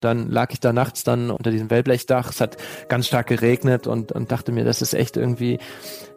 [0.00, 2.30] dann lag ich da nachts dann unter diesem Wellblechdach.
[2.30, 2.56] Es hat
[2.88, 5.58] ganz stark geregnet und, und dachte mir, das ist echt irgendwie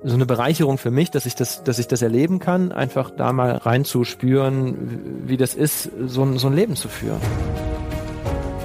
[0.03, 3.33] so eine Bereicherung für mich, dass ich das, dass ich das erleben kann, einfach da
[3.33, 7.21] mal reinzuspüren, wie das ist, so ein, so ein Leben zu führen.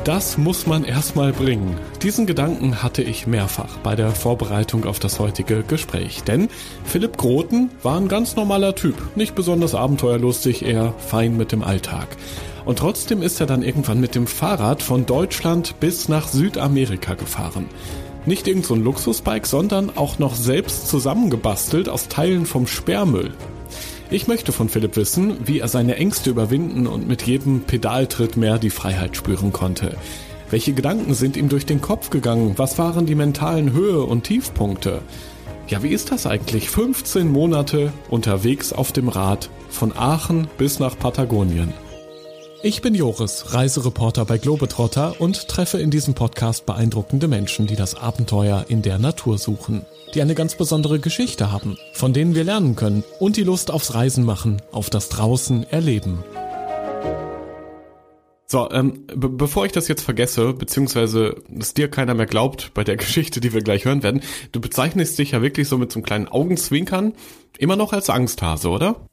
[0.06, 1.76] Das muss man erstmal bringen.
[2.00, 6.22] Diesen Gedanken hatte ich mehrfach bei der Vorbereitung auf das heutige Gespräch.
[6.22, 6.48] Denn
[6.84, 8.94] Philipp Groten war ein ganz normaler Typ.
[9.16, 12.06] Nicht besonders abenteuerlustig, eher fein mit dem Alltag.
[12.64, 17.66] Und trotzdem ist er dann irgendwann mit dem Fahrrad von Deutschland bis nach Südamerika gefahren.
[18.26, 23.32] Nicht irgend so Luxusbike, sondern auch noch selbst zusammengebastelt aus Teilen vom Sperrmüll.
[24.08, 28.58] Ich möchte von Philipp wissen, wie er seine Ängste überwinden und mit jedem Pedaltritt mehr
[28.58, 29.96] die Freiheit spüren konnte.
[30.48, 32.54] Welche Gedanken sind ihm durch den Kopf gegangen?
[32.56, 35.02] Was waren die mentalen Höhe- und Tiefpunkte?
[35.66, 36.70] Ja, wie ist das eigentlich?
[36.70, 41.74] 15 Monate unterwegs auf dem Rad von Aachen bis nach Patagonien.
[42.66, 47.94] Ich bin Joris, Reisereporter bei Globetrotter und treffe in diesem Podcast beeindruckende Menschen, die das
[47.94, 52.74] Abenteuer in der Natur suchen, die eine ganz besondere Geschichte haben, von denen wir lernen
[52.74, 56.24] können und die Lust aufs Reisen machen, auf das Draußen erleben.
[58.48, 62.96] So, ähm, bevor ich das jetzt vergesse, beziehungsweise es dir keiner mehr glaubt bei der
[62.96, 66.04] Geschichte, die wir gleich hören werden, du bezeichnest dich ja wirklich so mit so einem
[66.04, 67.12] kleinen Augenzwinkern
[67.58, 69.06] immer noch als Angsthase, oder?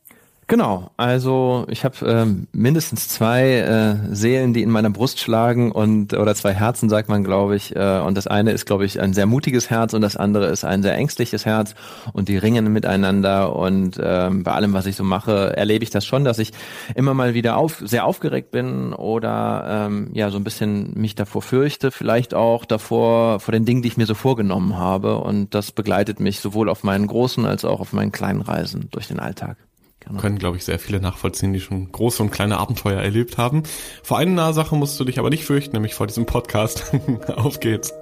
[0.53, 6.13] Genau, also ich habe ähm, mindestens zwei äh, Seelen, die in meiner Brust schlagen und
[6.13, 7.75] oder zwei Herzen, sagt man, glaube ich.
[7.75, 10.63] Äh, und das eine ist, glaube ich, ein sehr mutiges Herz und das andere ist
[10.63, 11.73] ein sehr ängstliches Herz
[12.13, 13.55] und die ringen miteinander.
[13.55, 16.51] Und ähm, bei allem, was ich so mache, erlebe ich das schon, dass ich
[16.93, 21.41] immer mal wieder auf, sehr aufgeregt bin oder ähm, ja so ein bisschen mich davor
[21.41, 25.17] fürchte, vielleicht auch davor vor den Dingen, die ich mir so vorgenommen habe.
[25.17, 29.07] Und das begleitet mich sowohl auf meinen großen als auch auf meinen kleinen Reisen durch
[29.07, 29.57] den Alltag.
[30.05, 30.19] Genau.
[30.19, 33.63] Können, glaube ich, sehr viele nachvollziehen, die schon große und kleine Abenteuer erlebt haben.
[34.03, 36.91] Vor einer Sache musst du dich aber nicht fürchten, nämlich vor diesem Podcast.
[37.35, 37.93] Auf geht's.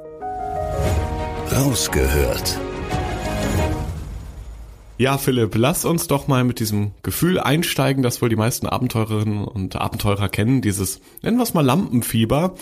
[1.52, 2.60] Rausgehört.
[5.02, 9.44] Ja, Philipp, lass uns doch mal mit diesem Gefühl einsteigen, das wohl die meisten Abenteurerinnen
[9.44, 12.54] und Abenteurer kennen, dieses, nennen wir es mal Lampenfieber,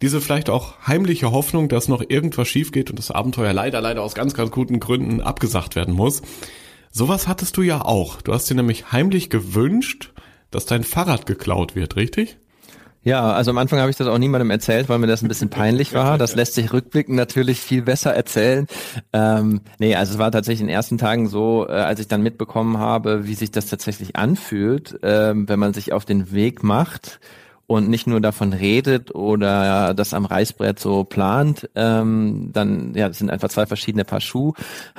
[0.00, 4.02] diese vielleicht auch heimliche Hoffnung, dass noch irgendwas schief geht und das Abenteuer leider, leider
[4.02, 6.22] aus ganz, ganz guten Gründen abgesagt werden muss.
[6.90, 8.22] Sowas hattest du ja auch.
[8.22, 10.12] Du hast dir nämlich heimlich gewünscht,
[10.50, 12.38] dass dein Fahrrad geklaut wird, richtig?
[13.04, 15.50] Ja, also am Anfang habe ich das auch niemandem erzählt, weil mir das ein bisschen
[15.50, 16.18] peinlich war.
[16.18, 18.66] Das lässt sich rückblickend natürlich viel besser erzählen.
[19.12, 22.22] Ähm, nee, also es war tatsächlich in den ersten Tagen so, äh, als ich dann
[22.22, 27.20] mitbekommen habe, wie sich das tatsächlich anfühlt, äh, wenn man sich auf den Weg macht
[27.68, 33.18] und nicht nur davon redet oder das am Reißbrett so plant, ähm, dann ja, das
[33.18, 34.54] sind einfach zwei verschiedene Paar Schuh.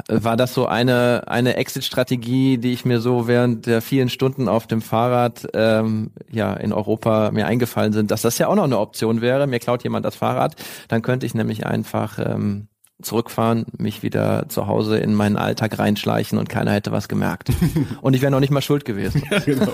[0.08, 4.68] War das so eine eine Exit-Strategie, die ich mir so während der vielen Stunden auf
[4.68, 8.78] dem Fahrrad ähm, ja in Europa mir eingefallen sind, dass das ja auch noch eine
[8.78, 9.48] Option wäre.
[9.48, 10.56] Mir klaut jemand das Fahrrad,
[10.90, 12.68] dann könnte ich nämlich einfach ähm,
[13.02, 17.50] zurückfahren, mich wieder zu Hause in meinen Alltag reinschleichen und keiner hätte was gemerkt.
[18.02, 19.24] Und ich wäre noch nicht mal schuld gewesen.
[19.32, 19.72] ja, genau.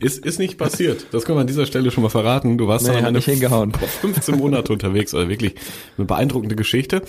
[0.00, 1.06] Ist, ist nicht passiert.
[1.12, 2.58] Das können wir an dieser Stelle schon mal verraten.
[2.58, 3.72] Du warst nee, dann nicht hingehauen.
[4.00, 5.54] 15 Monate unterwegs, also wirklich
[5.96, 7.02] eine beeindruckende Geschichte.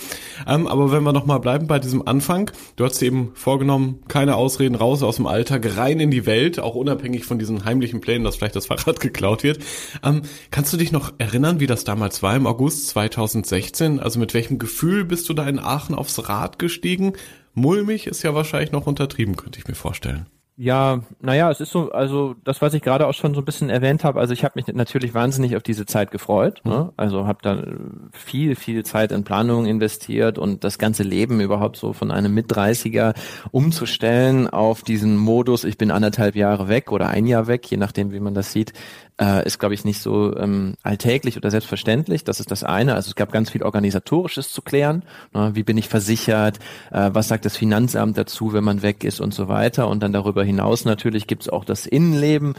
[0.46, 4.74] Ähm, aber wenn wir nochmal bleiben bei diesem Anfang, du hast eben vorgenommen, keine Ausreden
[4.74, 8.36] raus aus dem Alltag, rein in die Welt, auch unabhängig von diesen heimlichen Plänen, dass
[8.36, 9.58] vielleicht das Fahrrad geklaut wird.
[10.02, 14.00] Ähm, kannst du dich noch erinnern, wie das damals war im August 2016?
[14.00, 17.14] Also mit welchem Gefühl bist du da in Aachen aufs Rad gestiegen?
[17.54, 20.26] Mulmig ist ja wahrscheinlich noch untertrieben, könnte ich mir vorstellen.
[20.60, 23.70] Ja, naja, es ist so, also das, was ich gerade auch schon so ein bisschen
[23.70, 26.62] erwähnt habe, also ich habe mich natürlich wahnsinnig auf diese Zeit gefreut.
[26.64, 26.86] Ne?
[26.86, 26.92] Mhm.
[26.96, 27.62] Also habe da
[28.10, 33.14] viel, viel Zeit in Planung investiert und das ganze Leben überhaupt so von einem Mit-30er
[33.52, 38.10] umzustellen auf diesen Modus, ich bin anderthalb Jahre weg oder ein Jahr weg, je nachdem,
[38.10, 38.72] wie man das sieht,
[39.20, 42.24] äh, ist, glaube ich, nicht so ähm, alltäglich oder selbstverständlich.
[42.24, 42.94] Das ist das eine.
[42.94, 45.02] Also es gab ganz viel Organisatorisches zu klären.
[45.34, 45.50] Ne?
[45.54, 46.58] Wie bin ich versichert?
[46.90, 49.88] Äh, was sagt das Finanzamt dazu, wenn man weg ist und so weiter?
[49.88, 52.54] Und dann darüber hinaus natürlich gibt es auch das Innenleben,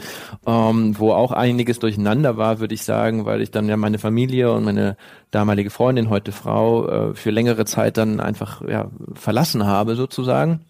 [0.46, 4.52] ähm, wo auch einiges durcheinander war, würde ich sagen, weil ich dann ja meine Familie
[4.52, 4.96] und meine
[5.30, 10.60] damalige Freundin, heute Frau, äh, für längere Zeit dann einfach ja, verlassen habe sozusagen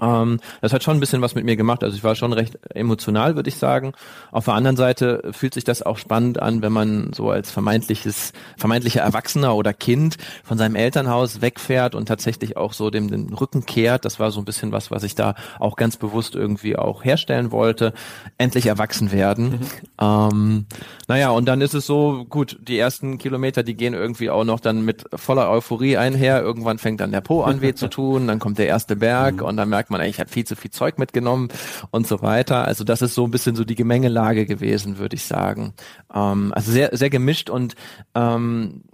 [0.00, 1.82] Ähm, das hat schon ein bisschen was mit mir gemacht.
[1.82, 3.92] Also ich war schon recht emotional, würde ich sagen.
[4.32, 8.32] Auf der anderen Seite fühlt sich das auch spannend an, wenn man so als vermeintliches,
[8.56, 13.66] vermeintlicher Erwachsener oder Kind von seinem Elternhaus wegfährt und tatsächlich auch so dem den Rücken
[13.66, 14.04] kehrt.
[14.04, 17.52] Das war so ein bisschen was, was ich da auch ganz bewusst irgendwie auch herstellen
[17.52, 17.92] wollte.
[18.38, 19.50] Endlich erwachsen werden.
[19.50, 19.60] Mhm.
[20.00, 20.66] Ähm,
[21.08, 24.60] naja, und dann ist es so, gut, die ersten Kilometer, die gehen irgendwie auch noch
[24.60, 26.42] dann mit voller Euphorie einher.
[26.42, 29.42] Irgendwann fängt dann der Po an weh zu tun, dann kommt der erste Berg mhm.
[29.42, 31.48] und dann merkt merkt man eigentlich, ich habe viel zu viel Zeug mitgenommen
[31.90, 32.64] und so weiter.
[32.64, 35.74] Also das ist so ein bisschen so die Gemengelage gewesen, würde ich sagen.
[36.14, 37.74] Ähm, also sehr, sehr gemischt und
[38.14, 38.84] ähm,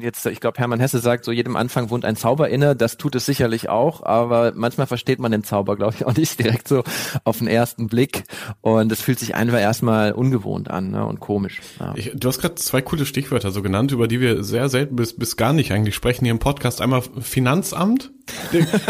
[0.00, 2.76] jetzt, ich glaube, Hermann Hesse sagt, so jedem Anfang wohnt ein Zauber inne.
[2.76, 6.38] Das tut es sicherlich auch, aber manchmal versteht man den Zauber, glaube ich, auch nicht
[6.38, 6.82] direkt so
[7.24, 8.24] auf den ersten Blick.
[8.60, 11.60] Und es fühlt sich einfach erstmal ungewohnt an ne, und komisch.
[11.78, 11.94] Ja.
[11.96, 15.16] Ich, du hast gerade zwei coole Stichwörter so genannt, über die wir sehr selten bis,
[15.16, 16.80] bis gar nicht eigentlich sprechen hier im Podcast.
[16.80, 18.10] Einmal Finanzamt.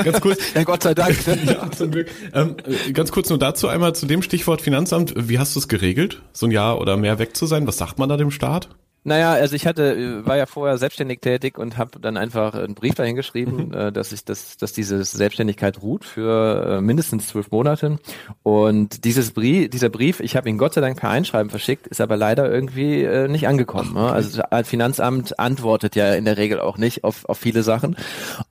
[0.05, 0.39] Ganz kurz.
[0.55, 1.17] ja, Gott sei Dank.
[1.47, 2.09] ja, zum Glück.
[2.35, 2.57] Ähm,
[2.93, 5.15] ganz kurz nur dazu einmal zu dem Stichwort Finanzamt.
[5.17, 7.67] Wie hast du es geregelt, so ein Jahr oder mehr weg zu sein?
[7.67, 8.69] Was sagt man da dem Staat?
[9.03, 12.95] Naja, also ich hatte, war ja vorher selbstständig tätig und habe dann einfach einen Brief
[12.95, 13.75] dahin geschrieben, mhm.
[13.75, 17.99] äh, dass ich, dass, dass diese Selbstständigkeit ruht für äh, mindestens zwölf Monate.
[18.43, 22.03] Und dieses Brief, dieser Brief, ich habe ihn Gott sei Dank per Einschreiben verschickt, ist
[22.03, 23.95] aber leider irgendwie äh, nicht angekommen.
[23.95, 24.13] Ne?
[24.13, 27.97] Also das Finanzamt antwortet ja in der Regel auch nicht auf, auf viele Sachen.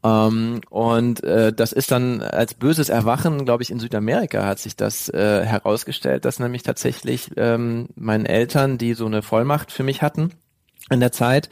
[0.03, 4.75] Ähm, und äh, das ist dann als böses Erwachen, glaube ich, in Südamerika hat sich
[4.75, 10.01] das äh, herausgestellt, dass nämlich tatsächlich ähm, meinen Eltern, die so eine Vollmacht für mich
[10.01, 10.31] hatten,
[10.89, 11.49] in der Zeit,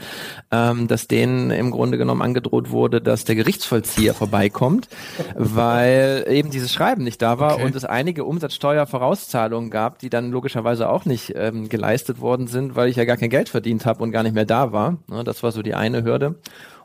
[0.52, 4.88] ähm, dass denen im Grunde genommen angedroht wurde, dass der Gerichtsvollzieher vorbeikommt,
[5.36, 7.66] weil eben dieses Schreiben nicht da war okay.
[7.66, 12.90] und es einige Umsatzsteuervorauszahlungen gab, die dann logischerweise auch nicht ähm, geleistet worden sind, weil
[12.90, 14.98] ich ja gar kein Geld verdient habe und gar nicht mehr da war.
[15.08, 16.36] Ne, das war so die eine Hürde.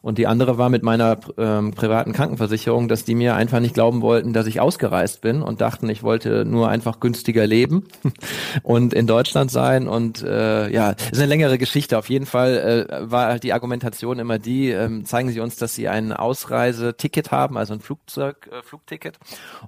[0.02, 4.02] Und die andere war mit meiner ähm, privaten Krankenversicherung, dass die mir einfach nicht glauben
[4.02, 7.84] wollten, dass ich ausgereist bin und dachten, ich wollte nur einfach günstiger leben
[8.64, 9.86] und in Deutschland sein.
[9.86, 11.96] Und äh, ja, ist eine längere Geschichte.
[11.98, 15.76] Auf jeden Fall äh, war halt die Argumentation immer die, ähm, zeigen Sie uns, dass
[15.76, 19.20] Sie ein Ausreiseticket haben, also ein Flugzeug, äh, Flugticket.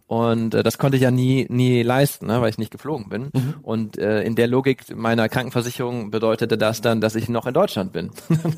[0.08, 3.30] Und äh, das konnte ich ja nie, nie leisten, ne, weil ich nicht geflogen bin.
[3.32, 3.54] Mhm.
[3.62, 7.92] Und äh, in der Logik meiner Krankenversicherung bedeutete das dann, dass ich noch in Deutschland
[7.92, 8.10] bin.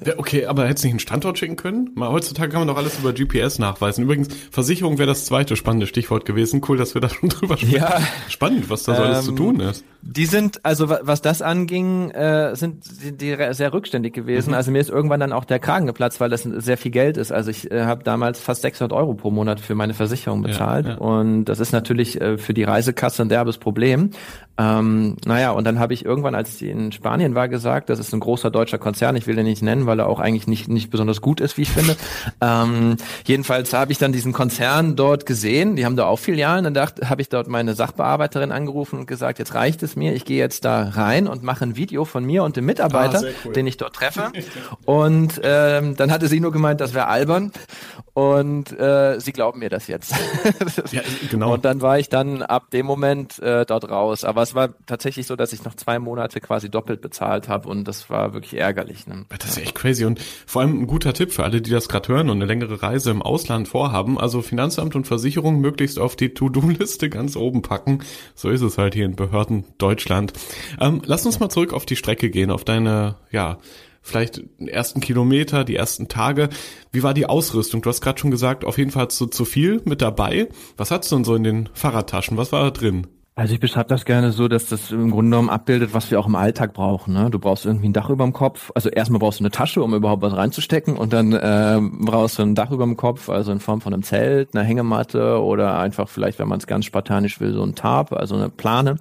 [0.06, 1.65] ja, okay, aber hättest du nicht einen Standort schicken können?
[1.66, 1.90] Können?
[1.94, 4.04] Mal, heutzutage kann man doch alles über GPS nachweisen.
[4.04, 6.62] Übrigens, Versicherung wäre das zweite spannende Stichwort gewesen.
[6.66, 7.76] Cool, dass wir da schon drüber sprechen.
[7.76, 8.00] Ja.
[8.28, 9.84] Spannend, was da so ähm, alles zu ähm, tun ist.
[10.02, 14.50] Die sind, also was das anging, äh, sind die, die sehr rückständig gewesen.
[14.50, 14.56] Mhm.
[14.56, 17.32] Also mir ist irgendwann dann auch der Kragen geplatzt, weil das sehr viel Geld ist.
[17.32, 20.86] Also ich äh, habe damals fast 600 Euro pro Monat für meine Versicherung bezahlt.
[20.86, 20.98] Ja, ja.
[20.98, 24.10] Und das ist natürlich äh, für die Reisekasse ein derbes Problem.
[24.58, 28.14] Ähm, naja, und dann habe ich irgendwann, als ich in Spanien war, gesagt, das ist
[28.14, 30.90] ein großer deutscher Konzern, ich will den nicht nennen, weil er auch eigentlich nicht, nicht
[30.90, 31.96] besonders gut ist, wie ich finde.
[32.40, 36.74] ähm, jedenfalls habe ich dann diesen Konzern dort gesehen, die haben da auch Filialen, dann
[36.74, 40.38] dachte, habe ich dort meine Sachbearbeiterin angerufen und gesagt, jetzt reicht es mir, ich gehe
[40.38, 43.52] jetzt da rein und mache ein Video von mir und dem Mitarbeiter, ah, cool.
[43.52, 44.32] den ich dort treffe.
[44.84, 47.52] und ähm, dann hatte sie nur gemeint, das wäre albern
[48.16, 50.14] und äh, sie glauben mir das jetzt.
[50.90, 51.52] ja, genau.
[51.52, 54.24] Und dann war ich dann ab dem Moment äh, dort raus.
[54.24, 57.84] Aber es war tatsächlich so, dass ich noch zwei Monate quasi doppelt bezahlt habe und
[57.84, 59.06] das war wirklich ärgerlich.
[59.06, 59.26] Ne?
[59.28, 62.08] Das ist echt crazy und vor allem ein guter Tipp für alle, die das gerade
[62.08, 64.18] hören und eine längere Reise im Ausland vorhaben.
[64.18, 67.98] Also Finanzamt und Versicherung möglichst auf die To-Do-Liste ganz oben packen.
[68.34, 70.32] So ist es halt hier in Behörden Deutschland.
[70.80, 73.58] Ähm, lass uns mal zurück auf die Strecke gehen, auf deine, ja,
[74.06, 76.48] vielleicht ersten Kilometer, die ersten Tage.
[76.92, 77.82] Wie war die Ausrüstung?
[77.82, 80.48] Du hast gerade schon gesagt, auf jeden Fall hast du zu viel mit dabei.
[80.76, 82.36] Was hast du denn so in den Fahrradtaschen?
[82.36, 83.08] Was war da drin?
[83.38, 86.26] Also ich beschreibe das gerne so, dass das im Grunde genommen abbildet, was wir auch
[86.26, 87.12] im Alltag brauchen.
[87.12, 87.28] Ne?
[87.30, 88.72] Du brauchst irgendwie ein Dach über dem Kopf.
[88.74, 92.42] Also erstmal brauchst du eine Tasche, um überhaupt was reinzustecken und dann äh, brauchst du
[92.42, 96.08] ein Dach über dem Kopf, also in Form von einem Zelt, einer Hängematte oder einfach
[96.08, 98.96] vielleicht, wenn man es ganz spartanisch will, so ein Tarp, also eine Plane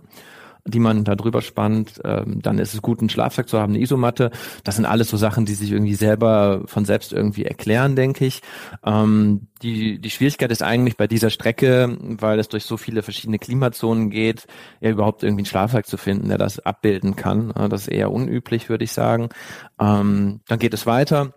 [0.66, 2.02] die man da drüber spannt.
[2.04, 4.32] Ähm, dann ist es gut, einen Schlafsack zu haben, eine Isomatte.
[4.64, 8.42] Das sind alles so Sachen, die sich irgendwie selber von selbst irgendwie erklären, denke ich.
[8.84, 13.40] Ähm, die, die Schwierigkeit ist eigentlich bei dieser Strecke, weil es durch so viele verschiedene
[13.40, 14.48] Klimazonen geht,
[14.82, 17.54] ja überhaupt irgendwie einen Schlafsack zu finden, der das abbilden kann.
[17.70, 19.30] Das ist eher unüblich, würde ich sagen.
[19.80, 21.34] Ähm, dann geht es weiter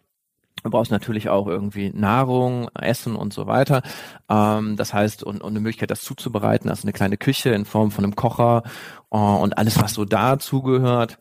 [0.62, 3.83] Du brauchst natürlich auch irgendwie Nahrung, Essen und so weiter.
[4.29, 7.91] Ähm, das heißt, und, und eine Möglichkeit, das zuzubereiten, also eine kleine Küche in Form
[7.91, 8.62] von einem Kocher
[9.11, 11.19] äh, und alles, was so dazugehört.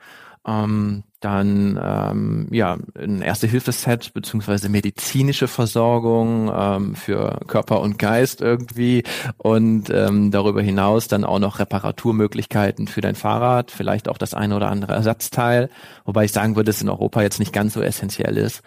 [0.48, 9.04] Ähm, dann ähm, ja ein Erste-Hilfe-Set beziehungsweise medizinische Versorgung ähm, für Körper und Geist irgendwie
[9.38, 14.56] und ähm, darüber hinaus dann auch noch Reparaturmöglichkeiten für dein Fahrrad, vielleicht auch das eine
[14.56, 15.70] oder andere Ersatzteil,
[16.06, 18.62] wobei ich sagen würde, dass in Europa jetzt nicht ganz so essentiell ist.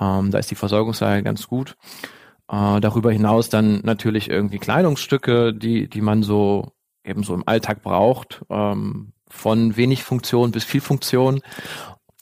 [0.00, 1.76] Ähm, da ist die Versorgungslage ganz gut.
[2.48, 6.72] Äh, darüber hinaus dann natürlich irgendwie Kleidungsstücke, die, die man so
[7.04, 11.40] eben so im Alltag braucht, ähm, von wenig Funktion bis viel Funktion.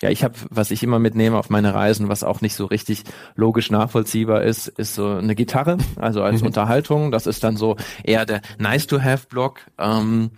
[0.01, 3.05] Ja, ich habe, was ich immer mitnehme auf meine Reisen, was auch nicht so richtig
[3.35, 6.47] logisch nachvollziehbar ist, ist so eine Gitarre, also als mhm.
[6.47, 7.11] Unterhaltung.
[7.11, 9.61] Das ist dann so eher der Nice-to-Have-Block.
[9.79, 10.31] Ähm,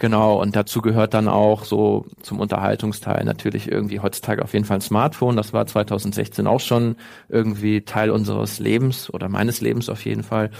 [0.00, 4.78] genau, und dazu gehört dann auch so zum Unterhaltungsteil natürlich irgendwie heutzutage auf jeden Fall
[4.78, 5.36] ein Smartphone.
[5.36, 6.96] Das war 2016 auch schon
[7.28, 10.50] irgendwie Teil unseres Lebens oder meines Lebens auf jeden Fall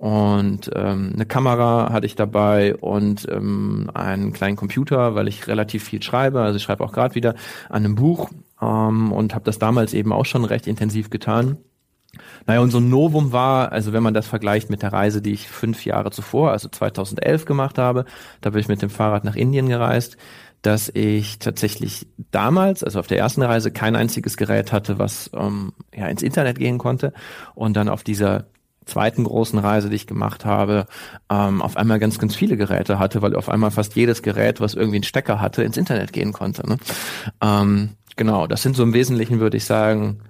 [0.00, 5.84] und ähm, eine Kamera hatte ich dabei und ähm, einen kleinen Computer, weil ich relativ
[5.84, 6.40] viel schreibe.
[6.40, 7.34] Also ich schreibe auch gerade wieder
[7.68, 8.30] an einem Buch
[8.62, 11.58] ähm, und habe das damals eben auch schon recht intensiv getan.
[12.46, 15.32] Naja, und so ein Novum war, also wenn man das vergleicht mit der Reise, die
[15.32, 18.04] ich fünf Jahre zuvor, also 2011 gemacht habe,
[18.40, 20.16] da bin ich mit dem Fahrrad nach Indien gereist,
[20.62, 25.72] dass ich tatsächlich damals, also auf der ersten Reise, kein einziges Gerät hatte, was ähm,
[25.94, 27.12] ja ins Internet gehen konnte.
[27.54, 28.46] Und dann auf dieser
[28.84, 30.86] zweiten großen Reise, die ich gemacht habe,
[31.30, 34.74] ähm, auf einmal ganz, ganz viele Geräte hatte, weil auf einmal fast jedes Gerät, was
[34.74, 36.68] irgendwie einen Stecker hatte, ins Internet gehen konnte.
[36.68, 36.76] Ne?
[37.40, 40.20] Ähm, genau, das sind so im Wesentlichen, würde ich sagen,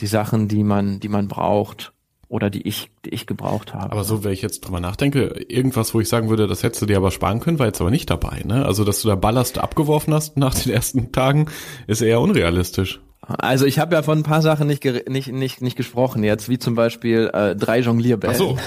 [0.00, 1.92] die Sachen, die man, die man braucht
[2.28, 3.90] oder die ich, die ich gebraucht habe.
[3.90, 6.86] Aber so, wenn ich jetzt drüber nachdenke, irgendwas, wo ich sagen würde, das hättest du
[6.86, 8.66] dir aber sparen können, war jetzt aber nicht dabei, ne?
[8.66, 11.46] Also, dass du da Ballast abgeworfen hast nach den ersten Tagen,
[11.86, 13.00] ist eher unrealistisch.
[13.20, 16.58] Also ich habe ja von ein paar Sachen nicht, nicht, nicht, nicht gesprochen jetzt, wie
[16.58, 18.34] zum Beispiel äh, drei Jonglierbällen.
[18.34, 18.58] Ach so.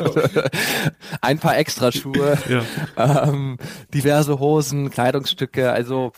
[1.20, 3.28] ein paar Extraschuhe, ja.
[3.28, 3.58] ähm,
[3.94, 6.12] diverse Hosen, Kleidungsstücke, also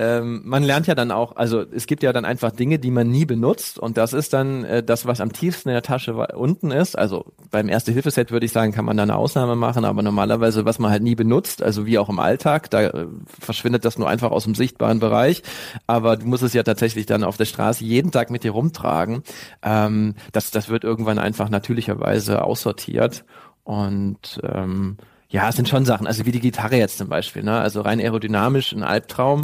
[0.00, 3.10] ähm, man lernt ja dann auch, also es gibt ja dann einfach Dinge, die man
[3.10, 6.70] nie benutzt und das ist dann äh, das, was am tiefsten in der Tasche unten
[6.70, 6.96] ist.
[6.96, 10.78] Also beim Erste-Hilfe-Set würde ich sagen, kann man da eine Ausnahme machen, aber normalerweise, was
[10.78, 13.06] man halt nie benutzt, also wie auch im Alltag, da äh,
[13.40, 15.42] verschwindet das nur einfach aus dem sichtbaren Bereich,
[15.88, 19.24] aber du musst es ja tatsächlich dann auf der Straße jeden Tag mit dir rumtragen.
[19.62, 23.24] Ähm, das, das wird irgendwann einfach natürlicherweise aussortiert
[23.64, 24.96] und ähm,
[25.30, 27.60] ja, es sind schon Sachen, also wie die Gitarre jetzt zum Beispiel, ne?
[27.60, 29.42] Also rein aerodynamisch ein Albtraum.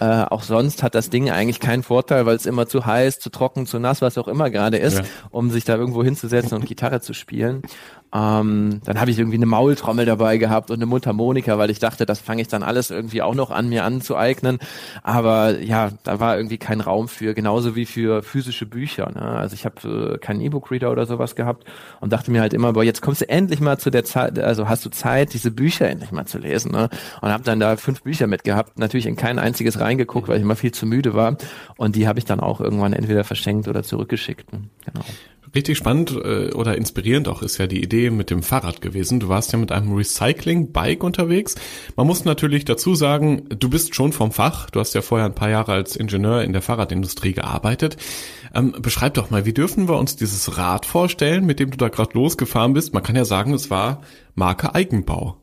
[0.00, 3.28] Äh, auch sonst hat das Ding eigentlich keinen Vorteil, weil es immer zu heiß, zu
[3.28, 5.04] trocken, zu nass, was auch immer gerade ist, ja.
[5.30, 7.62] um sich da irgendwo hinzusetzen und Gitarre zu spielen.
[8.12, 12.06] Ähm, dann habe ich irgendwie eine Maultrommel dabei gehabt und eine Mundharmonika, weil ich dachte,
[12.06, 14.58] das fange ich dann alles irgendwie auch noch an mir anzueignen.
[15.02, 19.10] Aber ja, da war irgendwie kein Raum für, genauso wie für physische Bücher.
[19.14, 19.22] Ne?
[19.22, 21.64] Also ich habe äh, keinen E-Book-Reader oder sowas gehabt
[22.00, 24.68] und dachte mir halt immer, boah, jetzt kommst du endlich mal zu der Zeit, also
[24.68, 26.72] hast du Zeit, diese Bücher endlich mal zu lesen.
[26.72, 26.88] Ne?
[27.20, 30.56] Und habe dann da fünf Bücher mitgehabt, natürlich in kein einziges reingeguckt, weil ich immer
[30.56, 31.36] viel zu müde war.
[31.76, 34.52] Und die habe ich dann auch irgendwann entweder verschenkt oder zurückgeschickt.
[34.52, 34.62] Ne?
[34.84, 35.04] Genau.
[35.52, 39.18] Richtig spannend äh, oder inspirierend auch ist ja die Idee mit dem Fahrrad gewesen.
[39.18, 41.56] Du warst ja mit einem Recycling-Bike unterwegs.
[41.96, 44.70] Man muss natürlich dazu sagen, du bist schon vom Fach.
[44.70, 47.96] Du hast ja vorher ein paar Jahre als Ingenieur in der Fahrradindustrie gearbeitet.
[48.54, 51.88] Ähm, beschreib doch mal, wie dürfen wir uns dieses Rad vorstellen, mit dem du da
[51.88, 52.94] gerade losgefahren bist?
[52.94, 54.02] Man kann ja sagen, es war
[54.36, 55.39] Marke Eigenbau.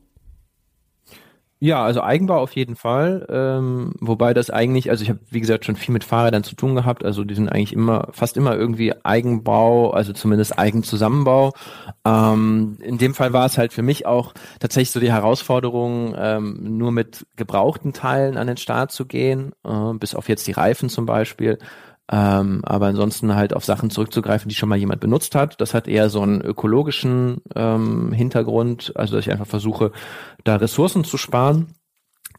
[1.60, 3.26] Ja, also Eigenbau auf jeden Fall.
[3.28, 6.76] Ähm, wobei das eigentlich, also ich habe wie gesagt schon viel mit Fahrrädern zu tun
[6.76, 7.04] gehabt.
[7.04, 11.52] Also die sind eigentlich immer, fast immer irgendwie Eigenbau, also zumindest Eigenzusammenbau.
[12.04, 16.78] Ähm, in dem Fall war es halt für mich auch tatsächlich so die Herausforderung, ähm,
[16.78, 20.88] nur mit gebrauchten Teilen an den Start zu gehen, äh, bis auf jetzt die Reifen
[20.88, 21.58] zum Beispiel.
[22.10, 25.60] Ähm, aber ansonsten halt auf Sachen zurückzugreifen, die schon mal jemand benutzt hat.
[25.60, 29.92] Das hat eher so einen ökologischen ähm, Hintergrund, also dass ich einfach versuche,
[30.44, 31.74] da Ressourcen zu sparen.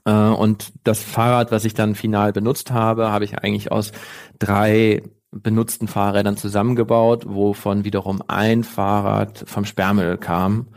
[0.05, 3.91] Äh, und das Fahrrad, was ich dann final benutzt habe, habe ich eigentlich aus
[4.39, 10.67] drei benutzten Fahrrädern zusammengebaut, wovon wiederum ein Fahrrad vom Sperrmüll kam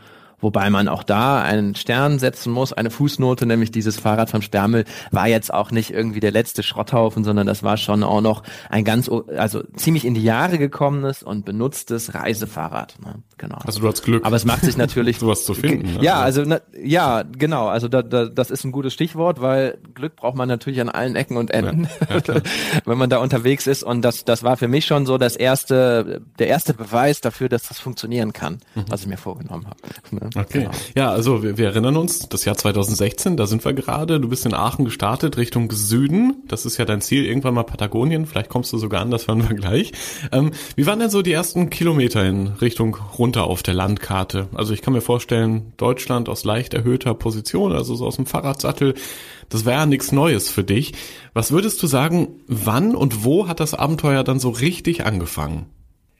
[0.42, 4.84] Wobei man auch da einen Stern setzen muss, eine Fußnote, nämlich dieses Fahrrad vom Sperrmüll
[5.10, 8.84] war jetzt auch nicht irgendwie der letzte Schrotthaufen, sondern das war schon auch noch ein
[8.84, 12.96] ganz, also ziemlich in die Jahre gekommenes und benutztes Reisefahrrad.
[13.04, 13.22] Ne?
[13.38, 13.58] Genau.
[13.64, 14.24] Also du hast Glück.
[14.24, 15.94] Aber es macht sich natürlich sowas zu finden.
[15.94, 16.02] Ne?
[16.02, 17.68] Ja, also na, ja, genau.
[17.68, 21.16] Also da, da, das ist ein gutes Stichwort, weil Glück braucht man natürlich an allen
[21.16, 22.40] Ecken und Enden, ja, ja,
[22.84, 23.82] wenn man da unterwegs ist.
[23.82, 27.68] Und das, das war für mich schon so das erste, der erste Beweis dafür, dass
[27.68, 28.84] das funktionieren kann, mhm.
[28.88, 29.76] was ich mir vorgenommen habe.
[30.10, 30.30] Ne?
[30.34, 30.60] Okay.
[30.60, 30.70] Genau.
[30.96, 34.20] Ja, also wir, wir erinnern uns, das Jahr 2016, da sind wir gerade.
[34.20, 36.42] Du bist in Aachen gestartet, Richtung Süden.
[36.48, 38.26] Das ist ja dein Ziel, irgendwann mal Patagonien.
[38.26, 39.92] Vielleicht kommst du sogar an, das hören wir gleich.
[40.30, 44.48] Ähm, wie waren denn so die ersten Kilometer in Richtung runter auf der Landkarte?
[44.54, 48.94] Also ich kann mir vorstellen, Deutschland aus leicht erhöhter Position, also so aus dem Fahrradsattel.
[49.48, 50.92] Das wäre ja nichts Neues für dich.
[51.34, 55.66] Was würdest du sagen, wann und wo hat das Abenteuer dann so richtig angefangen?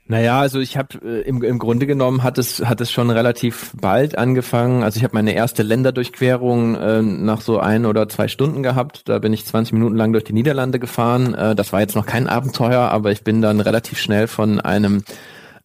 [0.05, 3.71] Naja, also ich habe äh, im, im Grunde genommen hat es hat es schon relativ
[3.79, 4.83] bald angefangen.
[4.83, 9.07] Also ich habe meine erste Länderdurchquerung äh, nach so ein oder zwei Stunden gehabt.
[9.07, 11.33] Da bin ich 20 Minuten lang durch die Niederlande gefahren.
[11.33, 15.03] Äh, das war jetzt noch kein Abenteuer, aber ich bin dann relativ schnell von einem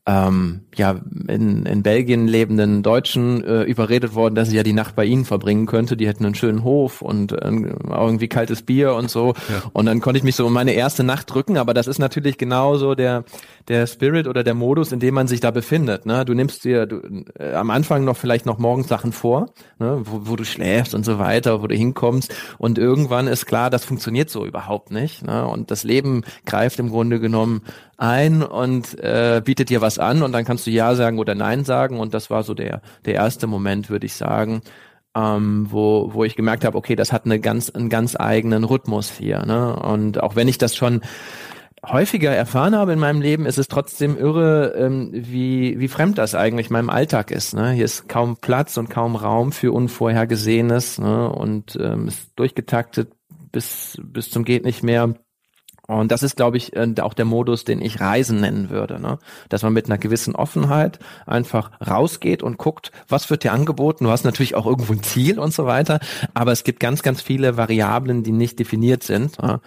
[0.09, 0.99] ähm, ja
[1.29, 5.27] in, in Belgien lebenden Deutschen äh, überredet worden, dass ich ja die Nacht bei ihnen
[5.27, 5.99] verbringen könnte.
[5.99, 7.51] Die hätten einen schönen Hof und äh,
[7.91, 9.35] irgendwie kaltes Bier und so.
[9.51, 9.63] Ja.
[9.75, 11.59] Und dann konnte ich mich so um meine erste Nacht drücken.
[11.59, 13.25] Aber das ist natürlich genauso der
[13.69, 16.07] der Spirit oder der Modus, in dem man sich da befindet.
[16.07, 16.25] Ne?
[16.25, 17.03] Du nimmst dir du,
[17.39, 20.01] äh, am Anfang noch vielleicht noch morgens Sachen vor, ne?
[20.05, 22.35] wo, wo du schläfst und so weiter, wo du hinkommst.
[22.57, 25.27] Und irgendwann ist klar, das funktioniert so überhaupt nicht.
[25.27, 25.47] Ne?
[25.47, 27.61] Und das Leben greift im Grunde genommen
[27.99, 31.65] ein und äh, bietet dir was an und dann kannst du Ja sagen oder Nein
[31.65, 34.63] sagen und das war so der der erste Moment, würde ich sagen,
[35.17, 39.11] ähm, wo wo ich gemerkt habe, okay, das hat eine ganz einen ganz eigenen Rhythmus
[39.11, 39.77] hier, ne?
[39.77, 41.01] Und auch wenn ich das schon
[41.87, 46.35] häufiger erfahren habe in meinem Leben, ist es trotzdem irre, ähm, wie, wie fremd das
[46.35, 47.55] eigentlich meinem Alltag ist.
[47.55, 47.71] Ne?
[47.71, 51.31] Hier ist kaum Platz und kaum Raum für Unvorhergesehenes ne?
[51.31, 53.13] und ähm, ist durchgetaktet
[53.53, 55.15] bis, bis zum geht nicht mehr.
[55.89, 59.01] Und das ist, glaube ich, äh, auch der Modus, den ich Reisen nennen würde.
[59.01, 59.19] Ne?
[59.49, 64.05] Dass man mit einer gewissen Offenheit einfach rausgeht und guckt, was wird dir angeboten.
[64.05, 65.99] Du hast natürlich auch irgendwo ein Ziel und so weiter,
[66.35, 69.43] aber es gibt ganz, ganz viele Variablen, die nicht definiert sind.
[69.43, 69.61] Ne?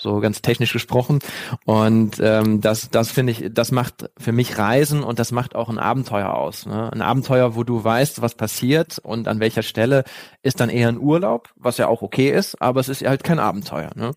[0.00, 1.18] so ganz technisch gesprochen.
[1.64, 5.68] Und ähm, das, das finde ich, das macht für mich Reisen und das macht auch
[5.68, 6.66] ein Abenteuer aus.
[6.66, 6.92] Ne?
[6.92, 10.04] Ein Abenteuer, wo du weißt, was passiert und an welcher Stelle
[10.42, 13.40] ist dann eher ein Urlaub, was ja auch okay ist, aber es ist halt kein
[13.40, 13.90] Abenteuer.
[13.96, 14.12] Ne?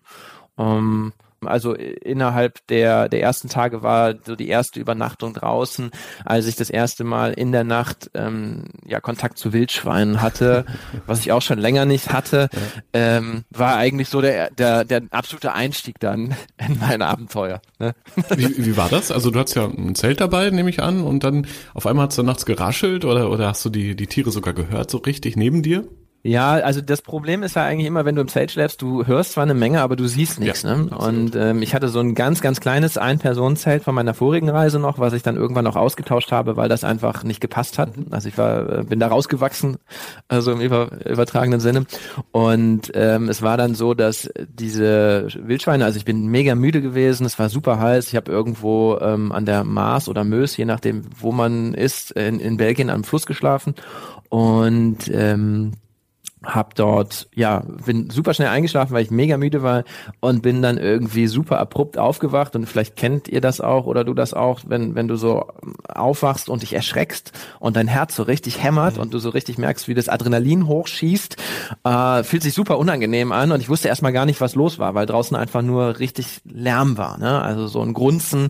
[0.56, 1.12] Ähm,
[1.48, 5.90] also innerhalb der, der ersten Tage war so die erste Übernachtung draußen,
[6.24, 10.64] als ich das erste Mal in der Nacht ähm, ja Kontakt zu Wildschweinen hatte,
[11.06, 12.60] was ich auch schon länger nicht hatte, ja.
[12.92, 17.60] ähm, war eigentlich so der, der, der absolute Einstieg dann in mein Abenteuer.
[17.78, 17.94] Ne?
[18.36, 19.10] Wie, wie war das?
[19.10, 22.12] Also du hattest ja ein Zelt dabei, nehme ich an, und dann auf einmal hat
[22.12, 25.62] es nachts geraschelt oder, oder hast du die, die Tiere sogar gehört, so richtig neben
[25.62, 25.88] dir?
[26.24, 29.32] Ja, also das Problem ist ja eigentlich immer, wenn du im Zelt schläfst, du hörst
[29.32, 30.62] zwar eine Menge, aber du siehst nichts.
[30.62, 30.96] Ja, ne?
[30.96, 35.00] Und ähm, ich hatte so ein ganz, ganz kleines Ein-Personen-Zelt von meiner vorigen Reise noch,
[35.00, 37.96] was ich dann irgendwann noch ausgetauscht habe, weil das einfach nicht gepasst hat.
[37.96, 38.06] Mhm.
[38.10, 39.78] Also ich war, äh, bin da rausgewachsen,
[40.28, 41.86] also im über, übertragenen Sinne.
[42.30, 47.26] Und ähm, es war dann so, dass diese Wildschweine, also ich bin mega müde gewesen,
[47.26, 51.02] es war super heiß, ich habe irgendwo ähm, an der Mars oder Mös, je nachdem,
[51.18, 53.74] wo man ist, in, in Belgien am Fluss geschlafen.
[54.28, 55.72] Und ähm,
[56.44, 59.84] hab dort, ja, bin super schnell eingeschlafen, weil ich mega müde war
[60.20, 64.14] und bin dann irgendwie super abrupt aufgewacht und vielleicht kennt ihr das auch oder du
[64.14, 65.46] das auch, wenn, wenn du so
[65.88, 69.02] aufwachst und dich erschreckst und dein Herz so richtig hämmert mhm.
[69.02, 71.36] und du so richtig merkst, wie das Adrenalin hochschießt,
[71.84, 74.94] äh, fühlt sich super unangenehm an und ich wusste erstmal gar nicht, was los war,
[74.94, 77.40] weil draußen einfach nur richtig Lärm war, ne?
[77.40, 78.48] also so ein Grunzen,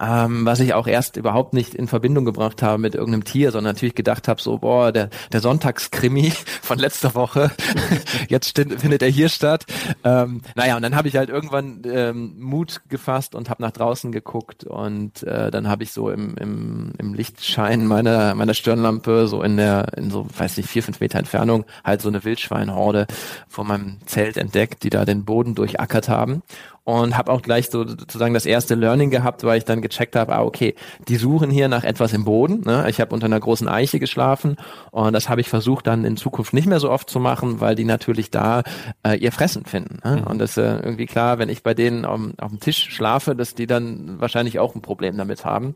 [0.00, 3.74] ähm, was ich auch erst überhaupt nicht in Verbindung gebracht habe mit irgendeinem Tier, sondern
[3.74, 7.50] natürlich gedacht habe, so, boah, der, der Sonntagskrimi von letzter Woche Woche.
[8.28, 9.64] Jetzt findet er hier statt.
[10.02, 14.12] Ähm, naja, und dann habe ich halt irgendwann ähm, Mut gefasst und habe nach draußen
[14.12, 19.42] geguckt und äh, dann habe ich so im, im, im Lichtschein meiner, meiner Stirnlampe so
[19.42, 23.06] in der, in so, weiß nicht, vier, fünf Meter Entfernung halt so eine Wildschweinhorde
[23.48, 26.42] vor meinem Zelt entdeckt, die da den Boden durchackert haben
[26.84, 30.34] und habe auch gleich so sozusagen das erste Learning gehabt, weil ich dann gecheckt habe,
[30.34, 30.74] ah okay,
[31.08, 32.60] die suchen hier nach etwas im Boden.
[32.64, 32.86] Ne?
[32.88, 34.56] Ich habe unter einer großen Eiche geschlafen
[34.90, 37.74] und das habe ich versucht dann in Zukunft nicht mehr so oft zu machen, weil
[37.74, 38.62] die natürlich da
[39.02, 40.00] äh, ihr Fressen finden.
[40.04, 40.16] Ne?
[40.16, 40.26] Mhm.
[40.26, 43.34] Und das ist äh, irgendwie klar, wenn ich bei denen auf, auf dem Tisch schlafe,
[43.34, 45.74] dass die dann wahrscheinlich auch ein Problem damit haben.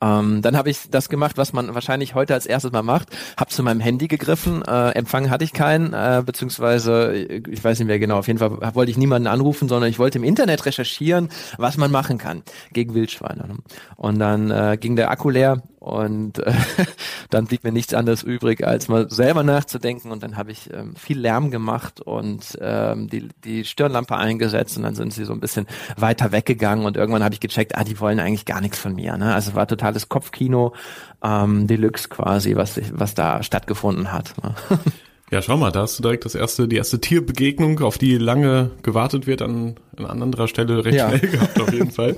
[0.00, 3.08] Ähm, dann habe ich das gemacht, was man wahrscheinlich heute als erstes mal macht.
[3.36, 4.62] Habe zu meinem Handy gegriffen.
[4.62, 8.18] Äh, Empfang hatte ich keinen, äh, beziehungsweise ich weiß nicht mehr genau.
[8.18, 11.90] Auf jeden Fall wollte ich niemanden anrufen, sondern ich wollte im Internet recherchieren, was man
[11.90, 13.58] machen kann gegen Wildschweine.
[13.96, 16.52] Und dann äh, ging der Akku leer und äh,
[17.30, 20.10] dann blieb mir nichts anderes übrig, als mal selber nachzudenken.
[20.10, 24.76] Und dann habe ich ähm, viel Lärm gemacht und ähm, die, die Stirnlampe eingesetzt.
[24.76, 26.84] Und dann sind sie so ein bisschen weiter weggegangen.
[26.84, 29.16] Und irgendwann habe ich gecheckt, ah, die wollen eigentlich gar nichts von mir.
[29.16, 29.32] Ne?
[29.32, 30.74] Also war totales Kopfkino
[31.22, 34.34] ähm, Deluxe quasi, was, was da stattgefunden hat.
[34.42, 34.54] Ne?
[35.30, 38.70] Ja, schau mal, da hast du direkt das erste, die erste Tierbegegnung, auf die lange
[38.82, 39.74] gewartet wird, an,
[40.06, 41.08] an anderer Stelle recht ja.
[41.08, 42.16] schnell gehabt, auf jeden Fall.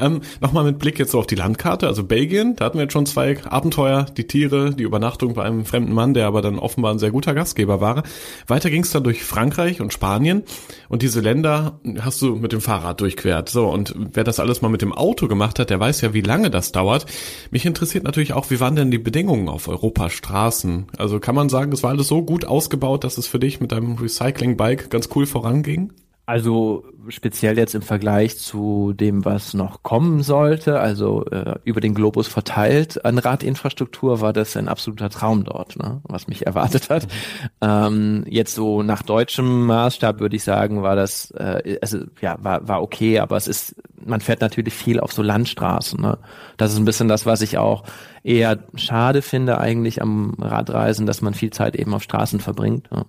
[0.00, 2.92] Ähm, Nochmal mit Blick jetzt so auf die Landkarte, also Belgien, da hatten wir jetzt
[2.92, 6.92] schon zwei Abenteuer, die Tiere, die Übernachtung bei einem fremden Mann, der aber dann offenbar
[6.92, 8.02] ein sehr guter Gastgeber war.
[8.46, 10.42] Weiter ging es dann durch Frankreich und Spanien
[10.88, 13.48] und diese Länder hast du mit dem Fahrrad durchquert.
[13.48, 16.20] So, und wer das alles mal mit dem Auto gemacht hat, der weiß ja, wie
[16.20, 17.06] lange das dauert.
[17.50, 20.86] Mich interessiert natürlich auch, wie waren denn die Bedingungen auf Europastraßen?
[20.98, 23.72] Also kann man sagen, es war alles so gut ausgebaut, dass es für dich mit
[23.72, 25.92] deinem Recycling-Bike ganz cool voranging?
[26.26, 31.94] Also speziell jetzt im Vergleich zu dem, was noch kommen sollte, also äh, über den
[31.94, 37.06] Globus verteilt an Radinfrastruktur, war das ein absoluter Traum dort, ne, was mich erwartet hat.
[37.06, 37.48] Mhm.
[37.60, 42.66] Ähm, jetzt so nach deutschem Maßstab würde ich sagen, war das, äh, also ja, war,
[42.66, 46.00] war okay, aber es ist, man fährt natürlich viel auf so Landstraßen.
[46.00, 46.18] Ne?
[46.56, 47.84] Das ist ein bisschen das, was ich auch
[48.24, 52.90] eher schade finde eigentlich am Radreisen, dass man viel Zeit eben auf Straßen verbringt.
[52.90, 53.06] Ne?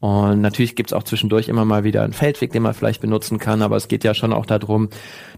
[0.00, 3.62] Und natürlich gibt's auch zwischendurch immer mal wieder einen Feldweg, den man vielleicht benutzen kann,
[3.62, 4.90] aber es geht ja schon auch darum,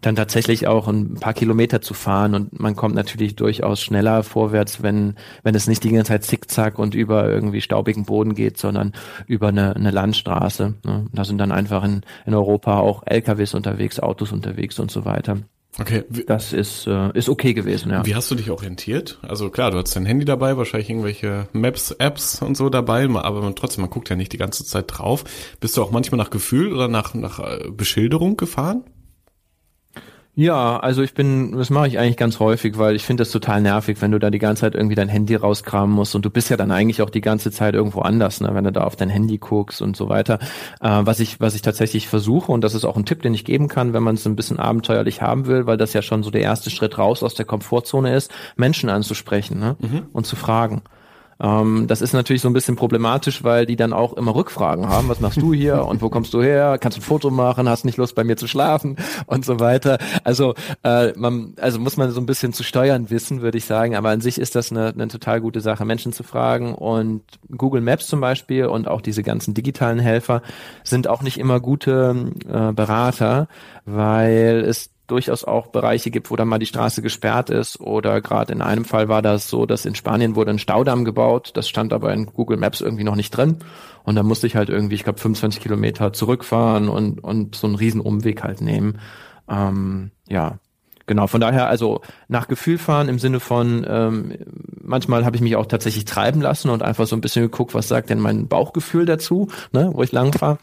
[0.03, 4.83] dann tatsächlich auch ein paar Kilometer zu fahren und man kommt natürlich durchaus schneller vorwärts,
[4.83, 8.93] wenn, wenn es nicht die ganze Zeit zickzack und über irgendwie staubigen Boden geht, sondern
[9.27, 10.75] über eine, eine Landstraße.
[10.85, 11.07] Ne?
[11.11, 15.39] Da sind dann einfach in, in Europa auch LKWs unterwegs, Autos unterwegs und so weiter.
[15.79, 16.05] Okay.
[16.27, 18.05] Das ist, äh, ist okay gewesen, ja.
[18.05, 19.19] Wie hast du dich orientiert?
[19.23, 23.55] Also klar, du hast dein Handy dabei, wahrscheinlich irgendwelche Maps, Apps und so dabei, aber
[23.55, 25.25] trotzdem, man guckt ja nicht die ganze Zeit drauf.
[25.61, 28.85] Bist du auch manchmal nach Gefühl oder nach, nach äh, Beschilderung gefahren?
[30.37, 33.61] Ja, also ich bin, das mache ich eigentlich ganz häufig, weil ich finde das total
[33.61, 36.51] nervig, wenn du da die ganze Zeit irgendwie dein Handy rauskramen musst und du bist
[36.51, 39.09] ja dann eigentlich auch die ganze Zeit irgendwo anders, ne, wenn du da auf dein
[39.09, 40.39] Handy guckst und so weiter.
[40.81, 43.45] Äh, was ich, was ich tatsächlich versuche und das ist auch ein Tipp, den ich
[43.45, 46.31] geben kann, wenn man es ein bisschen abenteuerlich haben will, weil das ja schon so
[46.31, 50.07] der erste Schritt raus aus der Komfortzone ist, Menschen anzusprechen ne, mhm.
[50.13, 50.83] und zu fragen.
[51.41, 55.09] Ähm, das ist natürlich so ein bisschen problematisch, weil die dann auch immer Rückfragen haben.
[55.09, 56.79] Was machst du hier und wo kommst du her?
[56.79, 57.69] Kannst du ein Foto machen?
[57.69, 59.99] Hast nicht Lust bei mir zu schlafen und so weiter.
[60.25, 63.97] Also äh, man, also muss man so ein bisschen zu steuern wissen, würde ich sagen.
[63.97, 66.75] Aber an sich ist das eine, eine total gute Sache, Menschen zu fragen.
[66.75, 67.23] Und
[67.57, 70.43] Google Maps zum Beispiel und auch diese ganzen digitalen Helfer
[70.85, 73.49] sind auch nicht immer gute äh, Berater,
[73.85, 78.53] weil es durchaus auch Bereiche gibt, wo dann mal die Straße gesperrt ist oder gerade
[78.53, 81.93] in einem Fall war das so, dass in Spanien wurde ein Staudamm gebaut, das stand
[81.93, 83.57] aber in Google Maps irgendwie noch nicht drin
[84.05, 87.77] und da musste ich halt irgendwie, ich glaube 25 Kilometer zurückfahren und und so einen
[87.77, 88.99] riesen Umweg halt nehmen.
[89.49, 90.59] Ähm, ja,
[91.07, 91.27] genau.
[91.27, 94.35] Von daher also nach Gefühl fahren im Sinne von ähm,
[94.81, 97.89] manchmal habe ich mich auch tatsächlich treiben lassen und einfach so ein bisschen geguckt, was
[97.89, 100.59] sagt denn mein Bauchgefühl dazu, ne, wo ich lang fahre.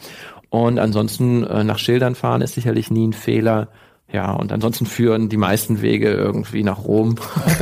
[0.49, 3.67] Und ansonsten äh, nach Schildern fahren ist sicherlich nie ein Fehler.
[4.12, 7.15] Ja, und ansonsten führen die meisten Wege irgendwie nach Rom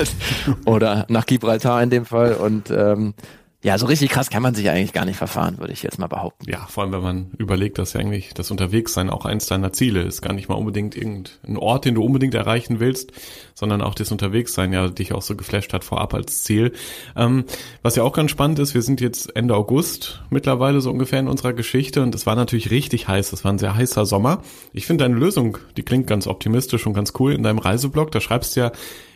[0.65, 2.33] oder nach Gibraltar in dem Fall.
[2.35, 3.15] Und ähm,
[3.65, 6.05] ja, so richtig krass kann man sich eigentlich gar nicht verfahren, würde ich jetzt mal
[6.05, 6.47] behaupten.
[6.47, 10.03] Ja, vor allem wenn man überlegt, dass ja eigentlich das Unterwegssein auch eins deiner Ziele
[10.03, 10.21] ist.
[10.21, 13.11] Gar nicht mal unbedingt irgendein Ort, den du unbedingt erreichen willst,
[13.55, 16.73] sondern auch das Unterwegssein ja dich auch so geflasht hat vorab als Ziel.
[17.15, 17.45] Ähm,
[17.81, 21.27] was ja auch ganz spannend ist, wir sind jetzt Ende August mittlerweile so ungefähr in
[21.27, 23.33] unserer Geschichte und es war natürlich richtig heiß.
[23.33, 24.43] Es war ein sehr heißer Sommer.
[24.73, 28.11] Ich finde deine Lösung, die klingt ganz optimistisch und ganz cool in deinem Reiseblog.
[28.11, 28.71] Da schreibst du ja,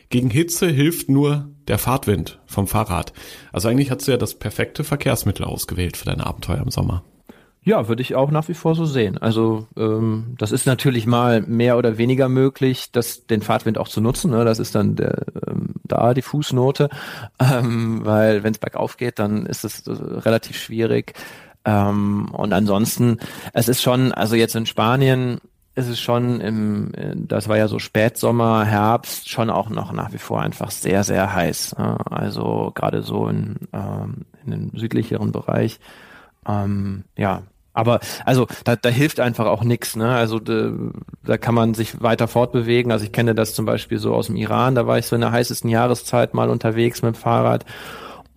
[0.10, 3.14] gegen Hitze hilft nur der Fahrtwind vom Fahrrad.
[3.54, 7.04] Also eigentlich hast du ja das perfekte Verkehrsmittel ausgewählt für deine Abenteuer im Sommer.
[7.62, 9.18] Ja, würde ich auch nach wie vor so sehen.
[9.18, 14.02] Also ähm, das ist natürlich mal mehr oder weniger möglich, das, den Fahrtwind auch zu
[14.02, 14.32] nutzen.
[14.32, 14.46] Ne?
[14.46, 16.90] Das ist dann der, ähm, da die Fußnote,
[17.40, 21.14] ähm, weil wenn es bergauf geht, dann ist es äh, relativ schwierig.
[21.66, 23.18] Ähm, und ansonsten,
[23.54, 25.40] es ist schon, also jetzt in Spanien
[25.80, 30.18] ist es schon im, das war ja so Spätsommer, Herbst, schon auch noch nach wie
[30.18, 31.74] vor einfach sehr, sehr heiß.
[31.74, 35.80] Also gerade so in, ähm, in dem südlicheren Bereich.
[36.48, 39.96] Ähm, ja, aber also da, da hilft einfach auch nichts.
[39.96, 40.10] Ne?
[40.10, 40.72] Also da,
[41.24, 42.92] da kann man sich weiter fortbewegen.
[42.92, 44.76] Also ich kenne das zum Beispiel so aus dem Iran.
[44.76, 47.66] Da war ich so in der heißesten Jahreszeit mal unterwegs mit dem Fahrrad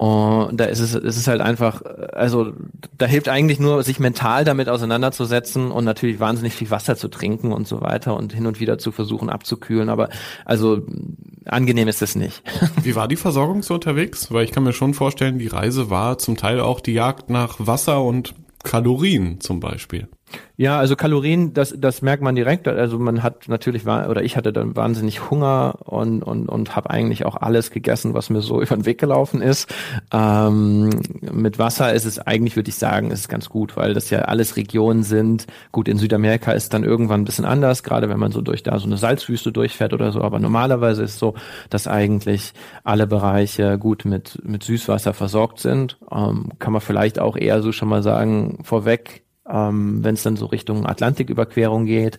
[0.03, 1.81] und da ist es, es ist halt einfach,
[2.13, 2.55] also
[2.99, 7.53] da hilft eigentlich nur, sich mental damit auseinanderzusetzen und natürlich wahnsinnig viel Wasser zu trinken
[7.53, 9.89] und so weiter und hin und wieder zu versuchen abzukühlen.
[9.89, 10.09] Aber
[10.45, 10.81] also
[11.45, 12.43] angenehm ist es nicht.
[12.83, 14.33] Wie war die Versorgung so unterwegs?
[14.33, 17.59] Weil ich kann mir schon vorstellen, die Reise war zum Teil auch die Jagd nach
[17.61, 18.35] Wasser und
[18.65, 20.09] Kalorien zum Beispiel.
[20.57, 22.69] Ja, also Kalorien, das, das merkt man direkt.
[22.69, 27.25] Also man hat natürlich, oder ich hatte dann wahnsinnig Hunger und, und, und habe eigentlich
[27.25, 29.75] auch alles gegessen, was mir so über den Weg gelaufen ist.
[30.13, 30.91] Ähm,
[31.21, 34.21] mit Wasser ist es eigentlich, würde ich sagen, ist es ganz gut, weil das ja
[34.21, 35.47] alles Regionen sind.
[35.73, 38.79] Gut, in Südamerika ist dann irgendwann ein bisschen anders, gerade wenn man so durch da
[38.79, 40.21] so eine Salzwüste durchfährt oder so.
[40.21, 41.35] Aber normalerweise ist es so,
[41.71, 42.53] dass eigentlich
[42.85, 45.99] alle Bereiche gut mit, mit Süßwasser versorgt sind.
[46.11, 50.37] Ähm, kann man vielleicht auch eher so schon mal sagen, vorweg, ähm, wenn es dann
[50.37, 52.19] so Richtung Atlantiküberquerung geht,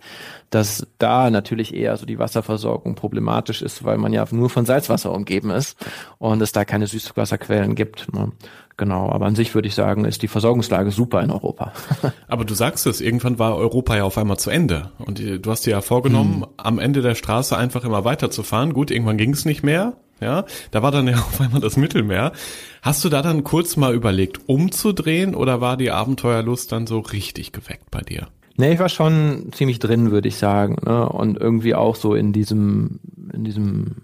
[0.54, 5.12] dass da natürlich eher so die Wasserversorgung problematisch ist, weil man ja nur von Salzwasser
[5.12, 5.78] umgeben ist
[6.20, 8.14] und es da keine Süßwasserquellen gibt.
[8.14, 8.32] Ne?
[8.78, 11.74] Genau, aber an sich würde ich sagen, ist die Versorgungslage super in Europa.
[12.28, 14.92] aber du sagst es, irgendwann war Europa ja auf einmal zu Ende.
[15.00, 16.50] Und du hast dir ja vorgenommen, hm.
[16.58, 18.74] am Ende der Straße einfach immer weiterzufahren.
[18.74, 19.94] Gut, irgendwann ging es nicht mehr.
[20.22, 22.32] Ja, da war dann ja auf einmal das Mittelmeer.
[22.82, 27.52] Hast du da dann kurz mal überlegt, umzudrehen oder war die Abenteuerlust dann so richtig
[27.52, 28.28] geweckt bei dir?
[28.56, 30.78] Nee, ich war schon ziemlich drin, würde ich sagen.
[30.86, 31.10] Ne?
[31.10, 33.00] Und irgendwie auch so in diesem,
[33.34, 33.96] in diesem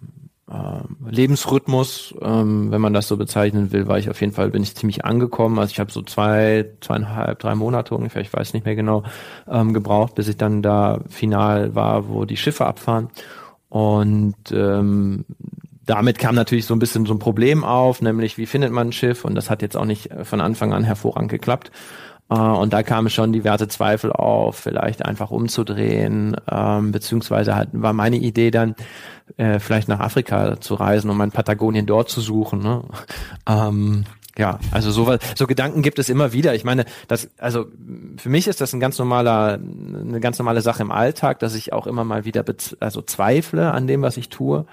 [0.50, 4.64] äh, Lebensrhythmus, ähm, wenn man das so bezeichnen will, war ich auf jeden Fall, bin
[4.64, 5.60] ich ziemlich angekommen.
[5.60, 9.04] Also ich habe so zwei, zweieinhalb, drei Monate ungefähr, ich weiß nicht mehr genau,
[9.48, 13.10] ähm, gebraucht, bis ich dann da final war, wo die Schiffe abfahren.
[13.70, 15.26] Und ähm,
[15.86, 18.94] damit kam natürlich so ein bisschen so ein Problem auf, nämlich wie findet man ein
[18.94, 19.26] Schiff?
[19.26, 21.72] Und das hat jetzt auch nicht von Anfang an hervorragend geklappt.
[22.32, 27.94] Uh, und da kamen schon diverse Zweifel auf, vielleicht einfach umzudrehen, ähm, beziehungsweise halt war
[27.94, 28.76] meine Idee dann,
[29.38, 32.60] äh, vielleicht nach Afrika zu reisen, um ein Patagonien dort zu suchen.
[32.60, 32.84] Ne?
[33.48, 34.06] Ähm,
[34.38, 36.56] ja, also so, so Gedanken gibt es immer wieder.
[36.56, 37.66] Ich meine, das, also
[38.18, 41.74] für mich ist das ein ganz normaler, eine ganz normale Sache im Alltag, dass ich
[41.74, 42.46] auch immer mal wieder
[42.80, 44.66] also zweifle an dem, was ich tue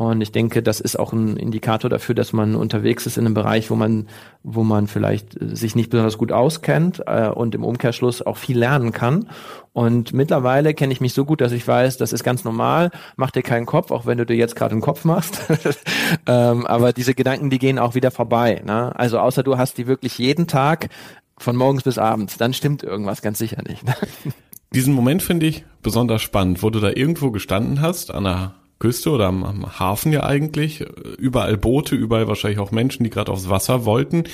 [0.00, 3.34] und ich denke, das ist auch ein Indikator dafür, dass man unterwegs ist in einem
[3.34, 4.08] Bereich, wo man,
[4.42, 8.92] wo man vielleicht sich nicht besonders gut auskennt äh, und im Umkehrschluss auch viel lernen
[8.92, 9.28] kann.
[9.74, 12.90] Und mittlerweile kenne ich mich so gut, dass ich weiß, das ist ganz normal.
[13.16, 15.42] Mach dir keinen Kopf, auch wenn du dir jetzt gerade einen Kopf machst.
[16.26, 18.62] ähm, aber diese Gedanken, die gehen auch wieder vorbei.
[18.64, 18.98] Ne?
[18.98, 20.88] Also außer du hast die wirklich jeden Tag
[21.36, 23.84] von morgens bis abends, dann stimmt irgendwas ganz sicher nicht.
[23.84, 23.94] Ne?
[24.72, 29.10] Diesen Moment finde ich besonders spannend, wo du da irgendwo gestanden hast, an einer Küste
[29.10, 30.84] oder am, am Hafen ja eigentlich.
[31.18, 34.24] Überall Boote, überall wahrscheinlich auch Menschen, die gerade aufs Wasser wollten.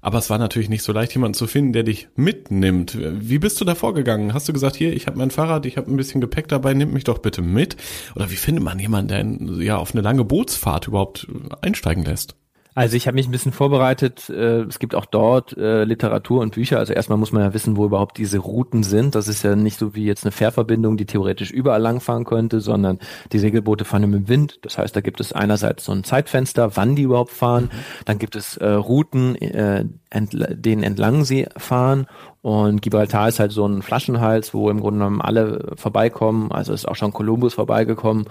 [0.00, 2.98] Aber es war natürlich nicht so leicht, jemanden zu finden, der dich mitnimmt.
[3.00, 4.34] Wie bist du da vorgegangen?
[4.34, 6.92] Hast du gesagt, hier, ich habe mein Fahrrad, ich habe ein bisschen Gepäck dabei, nimm
[6.92, 7.76] mich doch bitte mit?
[8.16, 11.28] Oder wie findet man jemanden, der ja auf eine lange Bootsfahrt überhaupt
[11.60, 12.34] einsteigen lässt?
[12.74, 14.30] Also ich habe mich ein bisschen vorbereitet.
[14.30, 16.78] Äh, es gibt auch dort äh, Literatur und Bücher.
[16.78, 19.14] Also erstmal muss man ja wissen, wo überhaupt diese Routen sind.
[19.14, 22.98] Das ist ja nicht so wie jetzt eine Fährverbindung, die theoretisch überall langfahren könnte, sondern
[23.32, 24.58] die Segelboote fahren im Wind.
[24.62, 27.70] Das heißt, da gibt es einerseits so ein Zeitfenster, wann die überhaupt fahren.
[28.06, 32.06] Dann gibt es äh, Routen, äh, entl denen entlang sie fahren.
[32.40, 36.50] Und Gibraltar ist halt so ein Flaschenhals, wo im Grunde genommen alle vorbeikommen.
[36.50, 38.26] Also ist auch schon Kolumbus vorbeigekommen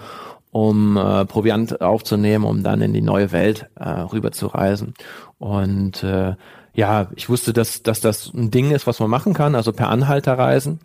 [0.52, 4.94] um äh, Proviant aufzunehmen, um dann in die neue Welt äh, rüber zu reisen.
[5.38, 6.34] Und äh,
[6.74, 9.88] ja, ich wusste, dass, dass das ein Ding ist, was man machen kann, also per
[9.88, 10.80] Anhalter reisen,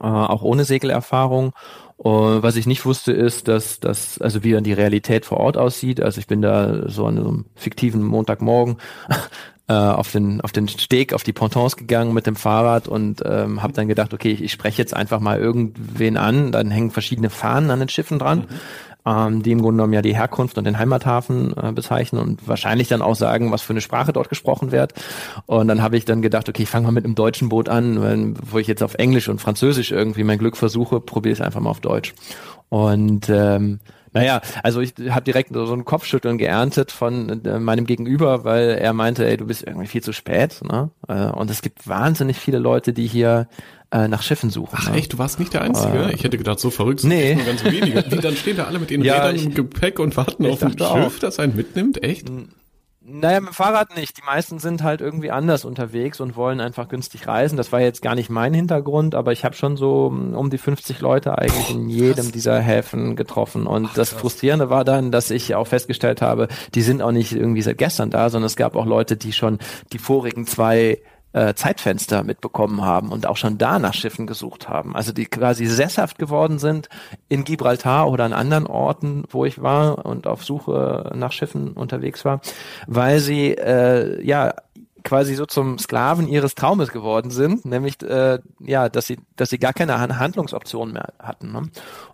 [0.00, 1.52] äh, auch ohne Segelerfahrung.
[1.96, 5.56] Und was ich nicht wusste, ist, dass das, also wie dann die Realität vor Ort
[5.56, 6.00] aussieht.
[6.00, 8.78] Also ich bin da so an einem fiktiven Montagmorgen
[9.68, 13.62] äh, auf den auf den Steg, auf die Pontons gegangen mit dem Fahrrad und ähm,
[13.62, 16.50] habe dann gedacht, okay, ich, ich spreche jetzt einfach mal irgendwen an.
[16.50, 18.40] Dann hängen verschiedene Fahnen an den Schiffen dran.
[18.40, 18.46] Mhm.
[19.06, 22.88] Ähm, die im Grunde genommen ja die Herkunft und den Heimathafen äh, bezeichnen und wahrscheinlich
[22.88, 24.94] dann auch sagen, was für eine Sprache dort gesprochen wird.
[25.44, 28.00] Und dann habe ich dann gedacht, okay, ich fange mal mit einem deutschen Boot an,
[28.00, 31.60] wenn, wo ich jetzt auf Englisch und Französisch irgendwie mein Glück versuche, probiere es einfach
[31.60, 32.14] mal auf Deutsch.
[32.70, 33.80] Und ähm,
[34.14, 38.92] naja, also ich habe direkt so ein Kopfschütteln geerntet von äh, meinem Gegenüber, weil er
[38.92, 40.62] meinte, ey, du bist irgendwie viel zu spät.
[40.62, 40.90] Ne?
[41.08, 43.48] Äh, und es gibt wahnsinnig viele Leute, die hier
[43.94, 44.76] äh, nach Schiffen suchen.
[44.76, 44.96] Ach ne?
[44.96, 46.06] echt, du warst nicht der Einzige?
[46.06, 47.36] Äh, ich hätte gedacht, so verrückt sind nee.
[47.36, 48.04] nur ganz wenige.
[48.10, 50.72] Wie, dann stehen da alle mit ihren ja, Rädern im Gepäck und warten auf ein
[50.72, 51.12] Schiff, auch.
[51.20, 52.02] das einen mitnimmt?
[52.02, 52.28] Echt?
[53.06, 54.16] Naja, mit dem Fahrrad nicht.
[54.16, 57.56] Die meisten sind halt irgendwie anders unterwegs und wollen einfach günstig reisen.
[57.56, 60.58] Das war jetzt gar nicht mein Hintergrund, aber ich habe schon so mm, um die
[60.58, 63.66] 50 Leute eigentlich in jedem dieser Häfen getroffen.
[63.66, 67.32] Und Ach, das Frustrierende war dann, dass ich auch festgestellt habe, die sind auch nicht
[67.32, 69.58] irgendwie seit gestern da, sondern es gab auch Leute, die schon
[69.92, 70.98] die vorigen zwei
[71.34, 74.96] äh, Zeitfenster mitbekommen haben und auch schon da nach Schiffen gesucht haben.
[74.96, 76.88] Also die quasi sesshaft geworden sind
[77.28, 82.24] in Gibraltar oder an anderen Orten, wo ich war und auf Suche nach Schiffen unterwegs
[82.24, 82.40] war,
[82.86, 84.54] weil sie äh, ja
[85.02, 89.58] quasi so zum Sklaven ihres Traumes geworden sind, nämlich äh, ja, dass sie, dass sie
[89.58, 91.52] gar keine Handlungsoption mehr hatten.
[91.52, 91.68] Ne?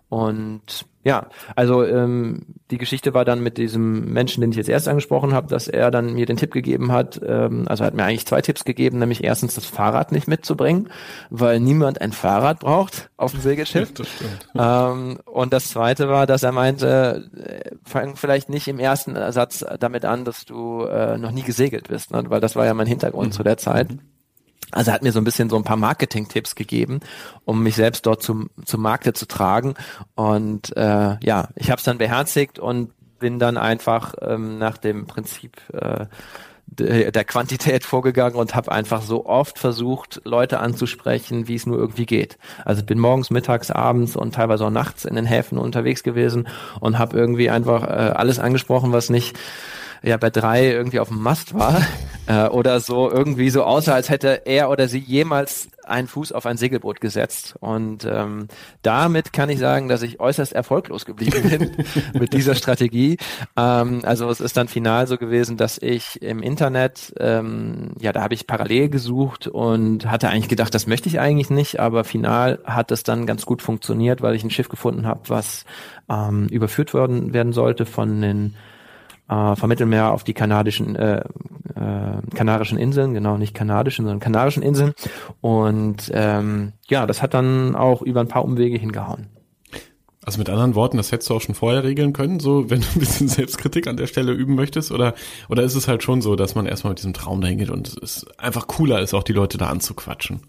[0.09, 4.87] Und ja, also ähm, die Geschichte war dann mit diesem Menschen, den ich jetzt erst
[4.87, 8.03] angesprochen habe, dass er dann mir den Tipp gegeben hat, ähm, also er hat mir
[8.03, 10.89] eigentlich zwei Tipps gegeben, nämlich erstens das Fahrrad nicht mitzubringen,
[11.29, 13.93] weil niemand ein Fahrrad braucht auf dem Segelschiff.
[13.95, 14.47] das stimmt.
[14.55, 19.65] Ähm, und das zweite war, dass er meinte, äh, fang vielleicht nicht im ersten Satz
[19.79, 22.23] damit an, dass du äh, noch nie gesegelt bist, ne?
[22.27, 23.33] weil das war ja mein Hintergrund mhm.
[23.33, 23.87] zu der Zeit.
[24.71, 26.99] Also er hat mir so ein bisschen so ein paar Marketing-Tipps gegeben,
[27.45, 29.75] um mich selbst dort zum, zum Markte zu tragen.
[30.15, 35.05] Und äh, ja, ich habe es dann beherzigt und bin dann einfach ähm, nach dem
[35.05, 36.07] Prinzip äh,
[36.71, 41.77] der, der Quantität vorgegangen und habe einfach so oft versucht, Leute anzusprechen, wie es nur
[41.77, 42.37] irgendwie geht.
[42.63, 46.47] Also bin morgens, mittags, abends und teilweise auch nachts in den Häfen unterwegs gewesen
[46.79, 49.37] und habe irgendwie einfach äh, alles angesprochen, was nicht
[50.03, 51.81] ja bei drei irgendwie auf dem Mast war
[52.27, 56.45] äh, oder so irgendwie so aussah, als hätte er oder sie jemals einen Fuß auf
[56.45, 57.55] ein Segelboot gesetzt.
[57.59, 58.47] Und ähm,
[58.81, 61.85] damit kann ich sagen, dass ich äußerst erfolglos geblieben bin
[62.19, 63.17] mit dieser Strategie.
[63.57, 68.21] Ähm, also es ist dann final so gewesen, dass ich im Internet, ähm, ja, da
[68.21, 72.59] habe ich parallel gesucht und hatte eigentlich gedacht, das möchte ich eigentlich nicht, aber final
[72.63, 75.65] hat es dann ganz gut funktioniert, weil ich ein Schiff gefunden habe, was
[76.09, 78.55] ähm, überführt worden werden sollte von den
[79.31, 81.23] äh, vom Mittelmeer auf die kanadischen, äh,
[81.75, 84.93] äh, kanarischen Inseln, genau nicht kanadischen, sondern kanarischen Inseln.
[85.39, 89.27] Und ähm, ja, das hat dann auch über ein paar Umwege hingehauen.
[90.23, 92.87] Also mit anderen Worten, das hättest du auch schon vorher regeln können, so wenn du
[92.93, 95.13] ein bisschen Selbstkritik an der Stelle üben möchtest, oder
[95.49, 97.97] oder ist es halt schon so, dass man erstmal mit diesem Traum dahin geht und
[98.03, 100.41] es einfach cooler ist, auch die Leute da anzuquatschen?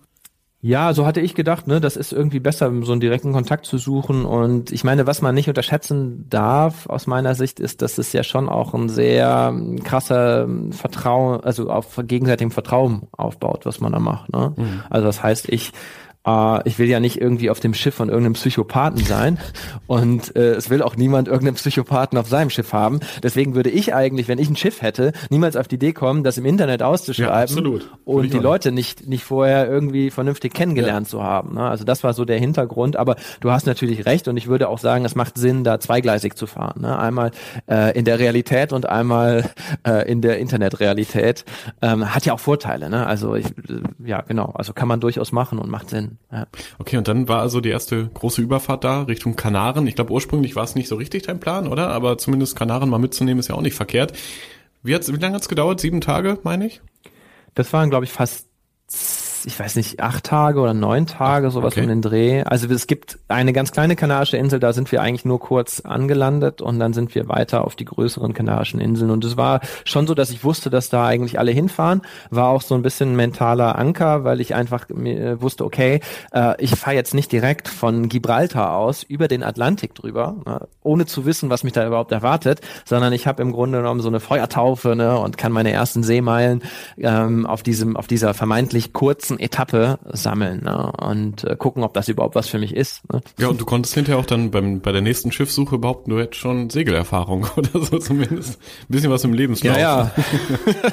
[0.64, 3.78] Ja, so hatte ich gedacht, ne, das ist irgendwie besser, so einen direkten Kontakt zu
[3.78, 4.24] suchen.
[4.24, 8.22] Und ich meine, was man nicht unterschätzen darf, aus meiner Sicht, ist, dass es ja
[8.22, 14.32] schon auch ein sehr krasser Vertrauen, also auf gegenseitigem Vertrauen aufbaut, was man da macht.
[14.32, 14.54] Ne?
[14.56, 14.82] Mhm.
[14.88, 15.72] Also das heißt, ich
[16.26, 19.38] äh, ich will ja nicht irgendwie auf dem Schiff von irgendeinem Psychopathen sein
[19.86, 23.00] und äh, es will auch niemand irgendeinen Psychopathen auf seinem Schiff haben.
[23.22, 26.38] Deswegen würde ich eigentlich, wenn ich ein Schiff hätte, niemals auf die Idee kommen, das
[26.38, 31.10] im Internet auszuschreiben ja, und die Leute nicht nicht vorher irgendwie vernünftig kennengelernt ja.
[31.10, 31.54] zu haben.
[31.54, 31.68] Ne?
[31.68, 32.96] Also das war so der Hintergrund.
[32.96, 36.34] Aber du hast natürlich recht und ich würde auch sagen, es macht Sinn, da zweigleisig
[36.34, 36.82] zu fahren.
[36.82, 36.98] Ne?
[36.98, 37.30] Einmal
[37.68, 39.50] äh, in der Realität und einmal
[39.86, 41.44] äh, in der Internetrealität.
[41.80, 42.90] Ähm, hat ja auch Vorteile.
[42.90, 43.06] Ne?
[43.06, 44.52] Also ich, äh, ja genau.
[44.54, 46.11] Also kann man durchaus machen und macht Sinn.
[46.30, 46.46] Ja.
[46.78, 49.86] Okay, und dann war also die erste große Überfahrt da Richtung Kanaren.
[49.86, 51.88] Ich glaube, ursprünglich war es nicht so richtig dein Plan, oder?
[51.88, 54.12] Aber zumindest Kanaren mal mitzunehmen ist ja auch nicht verkehrt.
[54.82, 55.80] Wie, hat's, wie lange hat's gedauert?
[55.80, 56.80] Sieben Tage, meine ich?
[57.54, 58.48] Das waren, glaube ich, fast
[59.44, 61.82] ich weiß nicht, acht Tage oder neun Tage, sowas okay.
[61.82, 62.42] um den Dreh.
[62.42, 66.62] Also es gibt eine ganz kleine kanarische Insel, da sind wir eigentlich nur kurz angelandet
[66.62, 69.10] und dann sind wir weiter auf die größeren kanarischen Inseln.
[69.10, 72.02] Und es war schon so, dass ich wusste, dass da eigentlich alle hinfahren.
[72.30, 76.00] War auch so ein bisschen mentaler Anker, weil ich einfach wusste, okay,
[76.32, 81.06] äh, ich fahre jetzt nicht direkt von Gibraltar aus über den Atlantik drüber, ne, ohne
[81.06, 84.20] zu wissen, was mich da überhaupt erwartet, sondern ich habe im Grunde genommen so eine
[84.20, 86.62] Feuertaufe ne, und kann meine ersten Seemeilen
[86.98, 90.92] ähm, auf diesem, auf dieser vermeintlich kurzen kurzen Etappe sammeln ne?
[91.00, 93.02] und äh, gucken, ob das überhaupt was für mich ist.
[93.12, 93.20] Ne?
[93.38, 96.40] Ja, und du konntest hinterher auch dann beim, bei der nächsten Schiffsuche behaupten, du hättest
[96.40, 98.60] schon Segelerfahrung oder so zumindest.
[98.60, 99.76] Ein bisschen was im Lebenslauf.
[99.76, 100.10] Ja, ja.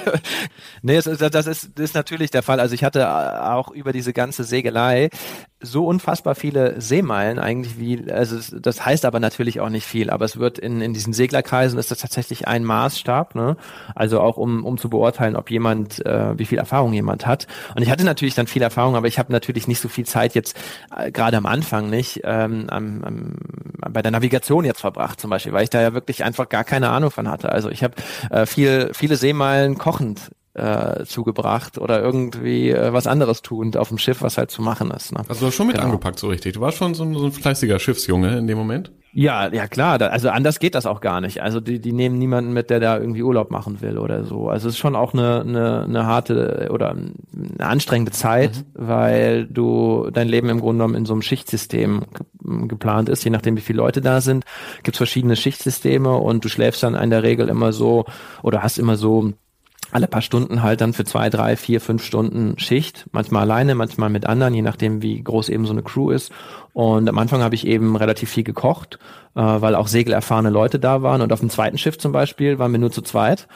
[0.82, 2.60] nee, das ist, das, ist, das ist natürlich der Fall.
[2.60, 5.10] Also ich hatte äh, auch über diese ganze Segelei
[5.62, 10.24] so unfassbar viele Seemeilen eigentlich wie, also das heißt aber natürlich auch nicht viel, aber
[10.24, 13.58] es wird in, in diesen Seglerkreisen ist das tatsächlich ein Maßstab, ne?
[13.94, 17.48] Also auch um, um zu beurteilen, ob jemand, äh, wie viel Erfahrung jemand hat.
[17.76, 20.34] Und ich hatte natürlich dann viel Erfahrung, aber ich habe natürlich nicht so viel Zeit
[20.34, 20.58] jetzt,
[20.96, 23.36] äh, gerade am Anfang nicht, ähm, am, am,
[23.92, 26.90] bei der Navigation jetzt verbracht zum Beispiel, weil ich da ja wirklich einfach gar keine
[26.90, 27.52] Ahnung von hatte.
[27.52, 27.96] Also ich habe
[28.30, 33.98] äh, viel, viele Seemeilen kochend äh, zugebracht oder irgendwie äh, was anderes tun auf dem
[33.98, 35.14] Schiff, was halt zu machen ist.
[35.14, 35.22] Ne?
[35.28, 35.88] Also du hast schon mit genau.
[35.88, 36.54] angepackt so richtig.
[36.54, 38.92] Du warst schon so ein, so ein fleißiger Schiffsjunge in dem Moment.
[39.12, 41.42] Ja, ja klar, da, also anders geht das auch gar nicht.
[41.42, 44.50] Also die, die nehmen niemanden mit, der da irgendwie Urlaub machen will oder so.
[44.50, 47.14] Also es ist schon auch eine, eine, eine harte oder eine
[47.60, 48.88] anstrengende Zeit, mhm.
[48.88, 52.06] weil du dein Leben im Grunde genommen in so einem Schichtsystem
[52.68, 54.46] geplant ist, je nachdem wie viele Leute da sind,
[54.84, 58.06] gibt's verschiedene Schichtsysteme und du schläfst dann in der Regel immer so
[58.44, 59.34] oder hast immer so
[59.92, 64.10] alle paar Stunden halt dann für zwei, drei, vier, fünf Stunden Schicht, manchmal alleine, manchmal
[64.10, 66.32] mit anderen, je nachdem wie groß eben so eine Crew ist.
[66.74, 69.00] Und am Anfang habe ich eben relativ viel gekocht,
[69.36, 71.22] äh, weil auch segelerfahrene Leute da waren.
[71.22, 73.48] Und auf dem zweiten Schiff zum Beispiel waren wir nur zu zweit.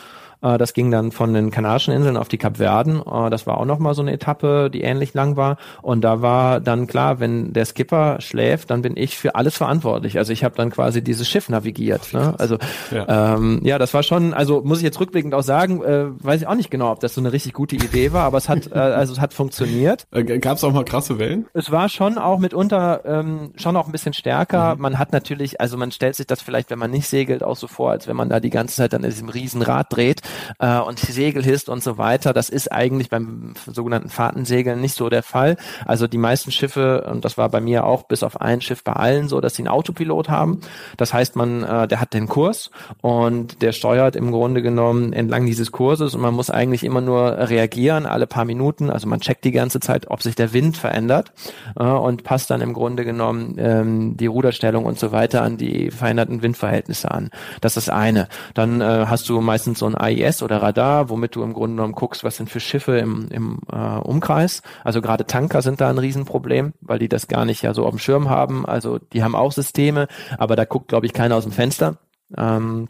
[0.43, 3.01] Äh, das ging dann von den Kanarischen Inseln auf die Kapverden.
[3.01, 5.57] Äh, das war auch nochmal so eine Etappe, die ähnlich lang war.
[5.81, 10.17] Und da war dann klar, wenn der Skipper schläft, dann bin ich für alles verantwortlich.
[10.17, 12.13] Also ich habe dann quasi dieses Schiff navigiert.
[12.13, 12.35] Ne?
[12.37, 12.57] Also
[12.91, 13.35] ja.
[13.35, 16.47] Ähm, ja, das war schon, also muss ich jetzt rückblickend auch sagen, äh, weiß ich
[16.47, 18.73] auch nicht genau, ob das so eine richtig gute Idee war, aber es hat, äh,
[18.77, 20.05] also es hat funktioniert.
[20.11, 21.45] Äh, Gab es auch mal krasse Wellen?
[21.53, 24.75] Es war schon auch mitunter ähm, schon auch ein bisschen stärker.
[24.75, 24.81] Mhm.
[24.81, 27.67] Man hat natürlich, also man stellt sich das vielleicht, wenn man nicht segelt, auch so
[27.67, 30.21] vor, als wenn man da die ganze Zeit dann in diesem Riesenrad dreht
[30.59, 32.33] äh, und Segel hisst und so weiter.
[32.33, 35.57] Das ist eigentlich beim sogenannten Fahrtensegeln nicht so der Fall.
[35.85, 38.93] Also die meisten Schiffe, und das war bei mir auch bis auf ein Schiff bei
[38.93, 40.61] allen so, dass sie einen Autopilot haben.
[40.97, 45.45] Das heißt, man, äh, der hat den Kurs und der steuert im Grunde genommen entlang
[45.45, 48.89] dieses Kurses und man muss eigentlich immer nur reagieren alle paar Minuten.
[48.89, 51.31] Also man checkt die ganze Zeit, ob sich der Wind verändert
[51.77, 55.91] äh, und passt dann im Grunde genommen ähm, die Ruderstellung und so weiter an die
[55.91, 57.29] veränderten Windverhältnisse an.
[57.61, 58.27] Das ist eine.
[58.53, 61.93] Dann äh, hast du meistens so ein AIS oder Radar, womit du im Grunde genommen
[61.93, 64.61] guckst, was sind für Schiffe im, im äh, Umkreis.
[64.83, 67.91] Also gerade Tanker sind da ein Riesenproblem, weil die das gar nicht ja so auf
[67.91, 68.65] dem Schirm haben.
[68.65, 70.07] Also die haben auch Systeme,
[70.37, 71.97] aber da guckt, glaube ich, keiner aus dem Fenster.
[72.37, 72.87] Ähm,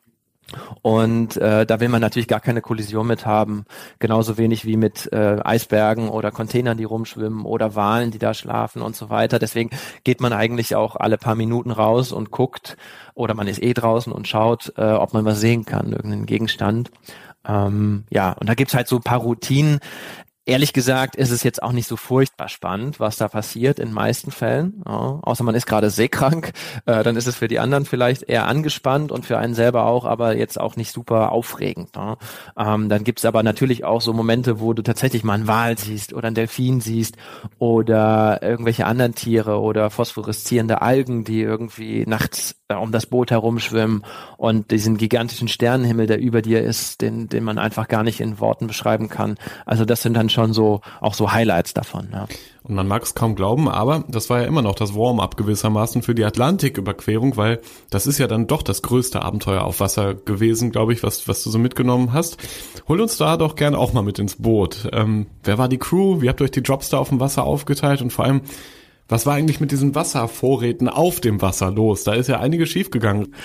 [0.81, 3.65] Und äh, da will man natürlich gar keine Kollision mit haben,
[3.99, 8.81] genauso wenig wie mit äh, Eisbergen oder Containern, die rumschwimmen oder Walen, die da schlafen
[8.81, 9.39] und so weiter.
[9.39, 9.71] Deswegen
[10.03, 12.77] geht man eigentlich auch alle paar Minuten raus und guckt
[13.15, 16.91] oder man ist eh draußen und schaut, äh, ob man was sehen kann, irgendeinen Gegenstand.
[17.47, 19.79] Ähm, ja, und da gibt's halt so ein paar Routinen.
[20.45, 24.29] Ehrlich gesagt ist es jetzt auch nicht so furchtbar spannend, was da passiert in meisten
[24.29, 24.83] Fällen.
[24.85, 26.51] Ja, außer man ist gerade seekrank,
[26.85, 30.03] äh, dann ist es für die anderen vielleicht eher angespannt und für einen selber auch,
[30.03, 31.91] aber jetzt auch nicht super aufregend.
[31.95, 32.17] Ja.
[32.57, 36.11] Ähm, dann gibt's aber natürlich auch so Momente, wo du tatsächlich mal einen Wal siehst
[36.11, 37.15] oder einen Delfin siehst
[37.57, 44.03] oder irgendwelche anderen Tiere oder phosphoreszierende Algen, die irgendwie nachts äh, um das Boot herumschwimmen
[44.35, 48.39] und diesen gigantischen Sternenhimmel, der über dir ist, den, den man einfach gar nicht in
[48.39, 49.37] Worten beschreiben kann.
[49.65, 52.09] Also das sind dann schon so auch so Highlights davon.
[52.11, 52.27] Ja.
[52.63, 56.01] Und man mag es kaum glauben, aber das war ja immer noch das Warm-up gewissermaßen
[56.01, 57.59] für die Atlantiküberquerung, weil
[57.89, 61.43] das ist ja dann doch das größte Abenteuer auf Wasser gewesen, glaube ich, was, was
[61.43, 62.37] du so mitgenommen hast.
[62.87, 64.89] Hol uns da doch gern auch mal mit ins Boot.
[64.93, 66.21] Ähm, wer war die Crew?
[66.21, 68.01] Wie habt ihr euch die Jobs da auf dem Wasser aufgeteilt?
[68.01, 68.41] Und vor allem,
[69.09, 72.05] was war eigentlich mit diesen Wasservorräten auf dem Wasser los?
[72.05, 73.35] Da ist ja einiges schiefgegangen.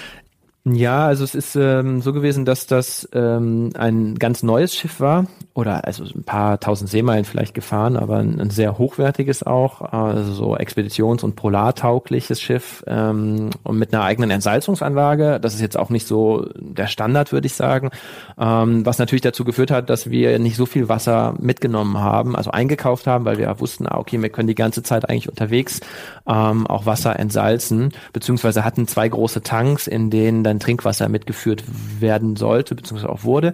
[0.73, 5.27] Ja, also es ist ähm, so gewesen, dass das ähm, ein ganz neues Schiff war
[5.55, 10.33] oder also ein paar tausend Seemeilen vielleicht gefahren, aber ein, ein sehr hochwertiges auch, also
[10.33, 15.41] so expeditions- und polartaugliches Schiff ähm, und mit einer eigenen Entsalzungsanlage.
[15.41, 17.91] Das ist jetzt auch nicht so der Standard, würde ich sagen,
[18.39, 22.51] ähm, was natürlich dazu geführt hat, dass wir nicht so viel Wasser mitgenommen haben, also
[22.51, 25.81] eingekauft haben, weil wir wussten, ah, okay, wir können die ganze Zeit eigentlich unterwegs
[26.27, 31.65] ähm, auch Wasser entsalzen, beziehungsweise hatten zwei große Tanks, in denen dann Trinkwasser mitgeführt
[32.01, 33.53] werden sollte, beziehungsweise auch wurde.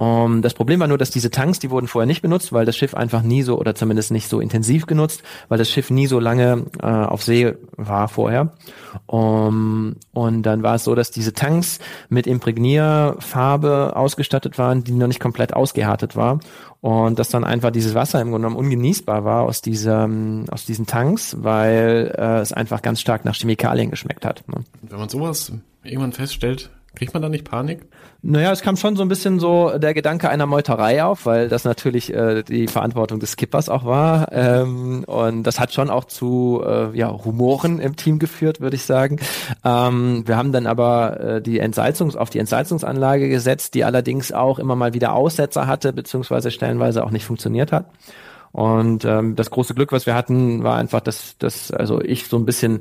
[0.00, 2.64] Um, ähm, das Problem war nur, dass diese Tanks, die wurden vorher nicht benutzt, weil
[2.64, 6.06] das Schiff einfach nie so oder zumindest nicht so intensiv genutzt, weil das Schiff nie
[6.06, 8.54] so lange äh, auf See war vorher.
[9.06, 15.06] Um, und dann war es so, dass diese Tanks mit Imprägnierfarbe ausgestattet waren, die noch
[15.06, 16.40] nicht komplett ausgehärtet war
[16.80, 20.86] und dass dann einfach dieses Wasser im Grunde genommen ungenießbar war aus diesem aus diesen
[20.86, 24.48] Tanks, weil äh, es einfach ganz stark nach Chemikalien geschmeckt hat.
[24.48, 24.64] Ne?
[24.80, 27.86] Wenn man sowas irgendwann feststellt, Kriegt man da nicht Panik?
[28.22, 31.64] Naja, es kam schon so ein bisschen so der Gedanke einer Meuterei auf, weil das
[31.64, 34.32] natürlich äh, die Verantwortung des Skippers auch war.
[34.32, 38.82] Ähm, und das hat schon auch zu äh, ja, Rumoren im Team geführt, würde ich
[38.82, 39.20] sagen.
[39.64, 44.58] Ähm, wir haben dann aber äh, die Entsalzungs auf die Entsalzungsanlage gesetzt, die allerdings auch
[44.58, 47.86] immer mal wieder Aussetzer hatte, beziehungsweise stellenweise auch nicht funktioniert hat.
[48.52, 52.36] Und ähm, das große Glück, was wir hatten, war einfach, dass, dass also ich so
[52.36, 52.80] ein bisschen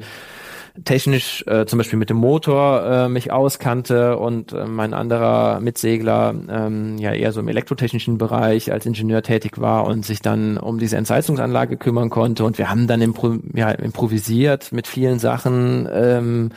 [0.83, 6.33] technisch äh, zum Beispiel mit dem Motor äh, mich auskannte und äh, mein anderer Mitsegler
[6.49, 10.79] ähm, ja eher so im elektrotechnischen Bereich als Ingenieur tätig war und sich dann um
[10.79, 12.43] diese Entsalzungsanlage kümmern konnte.
[12.43, 16.49] Und wir haben dann impro ja, improvisiert mit vielen Sachen ähm,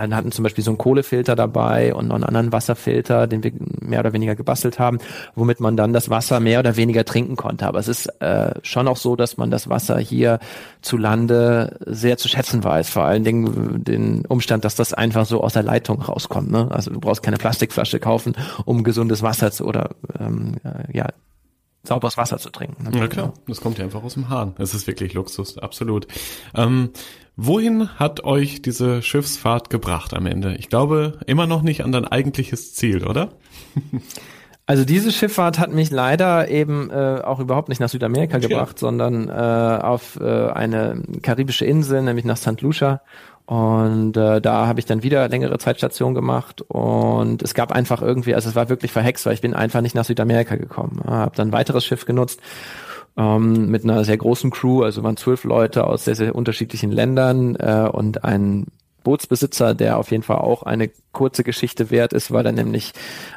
[0.00, 4.00] hatten zum Beispiel so einen Kohlefilter dabei und noch einen anderen Wasserfilter, den wir mehr
[4.00, 4.98] oder weniger gebastelt haben,
[5.34, 7.66] womit man dann das Wasser mehr oder weniger trinken konnte.
[7.66, 10.38] Aber es ist äh, schon auch so, dass man das Wasser hier
[10.82, 12.90] zu Lande sehr zu schätzen weiß.
[12.90, 16.50] Vor allen Dingen den Umstand, dass das einfach so aus der Leitung rauskommt.
[16.50, 16.68] Ne?
[16.70, 20.56] Also du brauchst keine Plastikflasche kaufen, um gesundes Wasser zu oder ähm,
[20.92, 21.06] ja
[21.84, 22.84] sauberes Wasser zu trinken.
[22.84, 22.98] Ne?
[22.98, 24.54] Ja klar, das kommt ja einfach aus dem Hahn.
[24.58, 26.06] Es ist wirklich Luxus, absolut.
[26.54, 26.90] Ähm,
[27.38, 30.56] wohin hat euch diese Schiffsfahrt gebracht am Ende?
[30.56, 33.30] Ich glaube immer noch nicht an dein eigentliches Ziel, oder?
[34.70, 38.80] Also diese Schifffahrt hat mich leider eben äh, auch überhaupt nicht nach Südamerika gebracht, ja.
[38.80, 42.60] sondern äh, auf äh, eine karibische Insel, nämlich nach St.
[42.60, 43.00] Lucia.
[43.46, 48.34] Und äh, da habe ich dann wieder längere Zeitstation gemacht und es gab einfach irgendwie,
[48.34, 51.00] also es war wirklich verhext, weil ich bin einfach nicht nach Südamerika gekommen.
[51.02, 52.42] Habe dann ein weiteres Schiff genutzt
[53.18, 57.56] ähm, mit einer sehr großen Crew, also waren zwölf Leute aus sehr, sehr unterschiedlichen Ländern
[57.56, 58.66] äh, und ein
[59.02, 62.92] Bootsbesitzer, der auf jeden Fall auch eine kurze Geschichte wert ist, weil er nämlich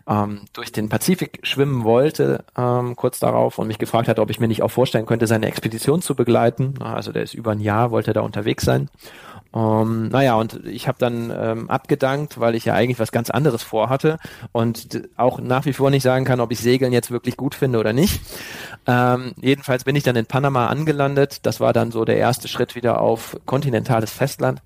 [0.07, 4.39] ähm, durch den Pazifik schwimmen wollte ähm, kurz darauf und mich gefragt hat, ob ich
[4.39, 6.75] mir nicht auch vorstellen könnte, seine Expedition zu begleiten.
[6.81, 8.89] Also der ist über ein Jahr, wollte da unterwegs sein.
[9.53, 13.29] Um, ähm, naja, und ich habe dann ähm, abgedankt, weil ich ja eigentlich was ganz
[13.29, 14.17] anderes vorhatte
[14.53, 17.79] und auch nach wie vor nicht sagen kann, ob ich Segeln jetzt wirklich gut finde
[17.79, 18.21] oder nicht.
[18.87, 21.45] Ähm, jedenfalls bin ich dann in Panama angelandet.
[21.45, 24.61] Das war dann so der erste Schritt wieder auf kontinentales Festland.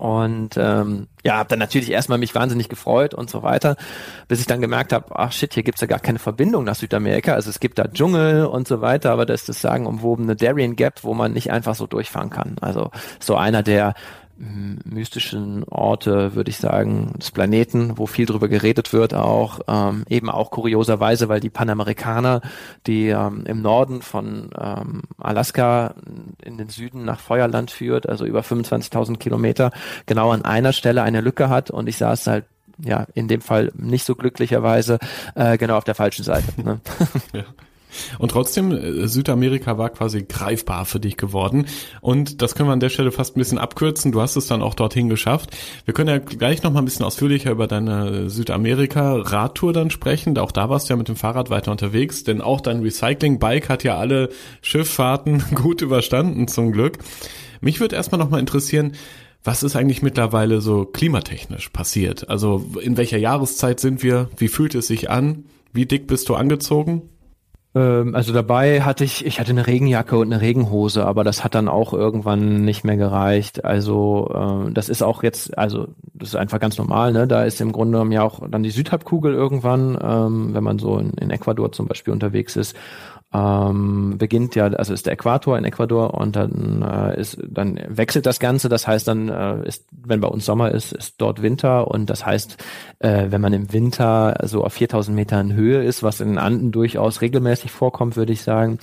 [0.00, 3.76] Und ähm, ja, habe dann natürlich erstmal mich wahnsinnig gefreut und so weiter,
[4.28, 7.34] bis ich dann gemerkt habe, ach shit, hier gibt's ja gar keine Verbindung nach Südamerika.
[7.34, 10.74] Also es gibt da Dschungel und so weiter, aber das ist das sagen umwobene Darien
[10.74, 12.56] Gap, wo man nicht einfach so durchfahren kann.
[12.62, 13.92] Also so einer der
[14.84, 20.30] mystischen Orte, würde ich sagen, des Planeten, wo viel drüber geredet wird, auch ähm, eben
[20.30, 22.40] auch kurioserweise, weil die Panamerikaner,
[22.86, 25.94] die ähm, im Norden von ähm, Alaska
[26.42, 29.72] in den Süden nach Feuerland führt, also über 25.000 Kilometer,
[30.06, 32.44] genau an einer Stelle eine Lücke hat und ich saß halt
[32.82, 34.98] ja, in dem Fall nicht so glücklicherweise
[35.34, 36.60] äh, genau auf der falschen Seite.
[36.62, 36.80] Ne?
[37.34, 37.44] ja.
[38.18, 41.66] Und trotzdem, äh, Südamerika war quasi greifbar für dich geworden.
[42.00, 44.12] Und das können wir an der Stelle fast ein bisschen abkürzen.
[44.12, 45.56] Du hast es dann auch dorthin geschafft.
[45.84, 50.36] Wir können ja gleich noch mal ein bisschen ausführlicher über deine Südamerika-Radtour dann sprechen.
[50.38, 53.84] Auch da warst du ja mit dem Fahrrad weiter unterwegs, denn auch dein Recycling-Bike hat
[53.84, 54.30] ja alle
[54.62, 56.98] Schifffahrten gut überstanden, zum Glück.
[57.60, 58.92] Mich würde erstmal noch mal interessieren,
[59.42, 62.28] was ist eigentlich mittlerweile so klimatechnisch passiert?
[62.28, 64.28] Also in welcher Jahreszeit sind wir?
[64.36, 65.44] Wie fühlt es sich an?
[65.72, 67.02] Wie dick bist du angezogen?
[67.74, 71.54] Ähm, also dabei hatte ich, ich hatte eine Regenjacke und eine Regenhose, aber das hat
[71.54, 73.64] dann auch irgendwann nicht mehr gereicht.
[73.64, 77.28] Also äh, das ist auch jetzt, also das ist einfach ganz normal, ne?
[77.28, 80.98] Da ist im Grunde genommen ja auch dann die Südhalbkugel irgendwann, ähm, wenn man so
[80.98, 82.76] in, in Ecuador zum Beispiel unterwegs ist
[83.32, 88.26] ähm, beginnt ja, also ist der Äquator in Ecuador und dann äh, ist, dann wechselt
[88.26, 88.68] das Ganze.
[88.68, 92.26] Das heißt, dann äh, ist, wenn bei uns Sommer ist, ist dort Winter und das
[92.26, 92.56] heißt,
[92.98, 96.72] äh, wenn man im Winter so auf 4000 Metern Höhe ist, was in den Anden
[96.72, 98.78] durchaus regelmäßig vorkommt, würde ich sagen,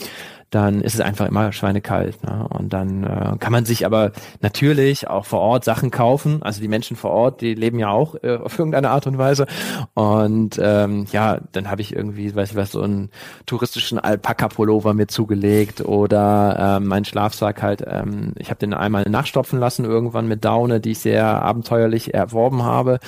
[0.49, 2.23] dann ist es einfach immer schweinekalt.
[2.23, 2.47] Ne?
[2.49, 6.41] Und dann äh, kann man sich aber natürlich auch vor Ort Sachen kaufen.
[6.41, 9.45] Also die Menschen vor Ort, die leben ja auch äh, auf irgendeine Art und Weise.
[9.93, 13.09] Und ähm, ja, dann habe ich irgendwie, weiß ich was, so einen
[13.45, 19.59] touristischen Alpaka-Pullover mir zugelegt oder ähm, mein Schlafsack halt, ähm, ich habe den einmal nachstopfen
[19.59, 22.99] lassen irgendwann mit Daune, die ich sehr abenteuerlich erworben habe.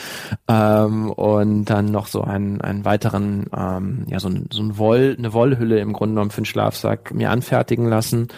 [0.49, 5.15] Ähm, und dann noch so einen, einen weiteren, ähm, ja, so, ein, so ein Woll,
[5.17, 8.29] eine Wollhülle im Grunde genommen für den Schlafsack mir anfertigen lassen.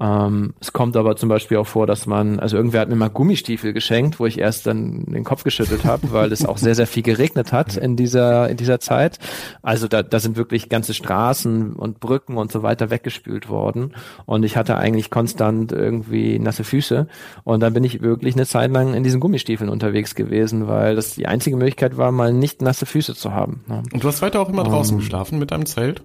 [0.00, 3.10] Ähm, es kommt aber zum Beispiel auch vor, dass man, also irgendwer hat mir mal
[3.10, 6.86] Gummistiefel geschenkt, wo ich erst dann den Kopf geschüttelt habe, weil es auch sehr, sehr
[6.86, 9.18] viel geregnet hat in dieser, in dieser Zeit.
[9.62, 13.94] Also da, da sind wirklich ganze Straßen und Brücken und so weiter weggespült worden.
[14.24, 17.08] Und ich hatte eigentlich konstant irgendwie nasse Füße.
[17.42, 21.16] Und dann bin ich wirklich eine Zeit lang in diesen Gummistiefeln unterwegs gewesen, weil das
[21.16, 23.64] die einzige Möglichkeit war, mal nicht nasse Füße zu haben.
[23.66, 23.82] Ne?
[23.92, 26.02] Und du hast weiter auch immer draußen um, geschlafen mit deinem Zelt?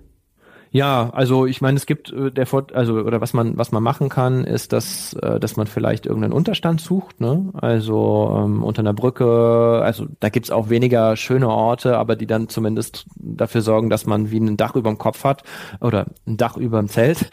[0.75, 3.83] Ja, also ich meine, es gibt äh, der Fort also oder was man was man
[3.83, 7.51] machen kann, ist, dass äh, dass man vielleicht irgendeinen Unterstand sucht, ne?
[7.53, 12.49] Also ähm, unter einer Brücke, also da gibt's auch weniger schöne Orte, aber die dann
[12.49, 15.43] zumindest dafür sorgen, dass man wie ein Dach über dem Kopf hat
[15.79, 17.29] oder ein Dach über dem Zelt.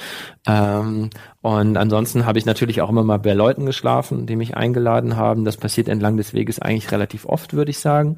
[0.47, 1.09] Ähm,
[1.41, 5.47] und ansonsten habe ich natürlich auch immer mal bei Leuten geschlafen, die mich eingeladen haben.
[5.47, 8.17] Das passiert entlang des Weges eigentlich relativ oft, würde ich sagen.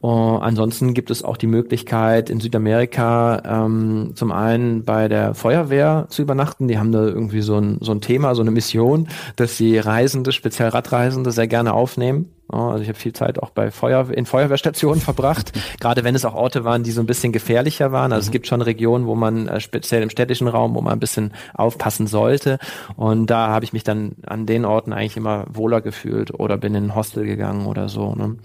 [0.00, 6.06] Uh, ansonsten gibt es auch die Möglichkeit in Südamerika ähm, zum einen bei der Feuerwehr
[6.08, 6.68] zu übernachten.
[6.68, 10.30] Die haben da irgendwie so ein, so ein Thema, so eine Mission, dass sie Reisende,
[10.30, 12.30] speziell Radreisende, sehr gerne aufnehmen.
[12.50, 16.24] Uh, also ich habe viel Zeit auch bei Feuer in Feuerwehrstationen verbracht, gerade wenn es
[16.24, 18.12] auch Orte waren, die so ein bisschen gefährlicher waren.
[18.12, 18.28] Also mhm.
[18.28, 21.32] es gibt schon Regionen, wo man äh, speziell im städtischen Raum, wo man ein bisschen
[21.54, 22.60] aufpassen sollte.
[22.94, 26.76] Und da habe ich mich dann an den Orten eigentlich immer wohler gefühlt oder bin
[26.76, 28.14] in ein Hostel gegangen oder so.
[28.14, 28.36] Ne?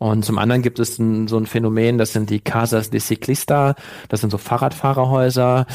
[0.00, 3.74] Und zum anderen gibt es ein, so ein Phänomen, das sind die Casas de Ciclista,
[4.08, 5.66] das sind so Fahrradfahrerhäuser,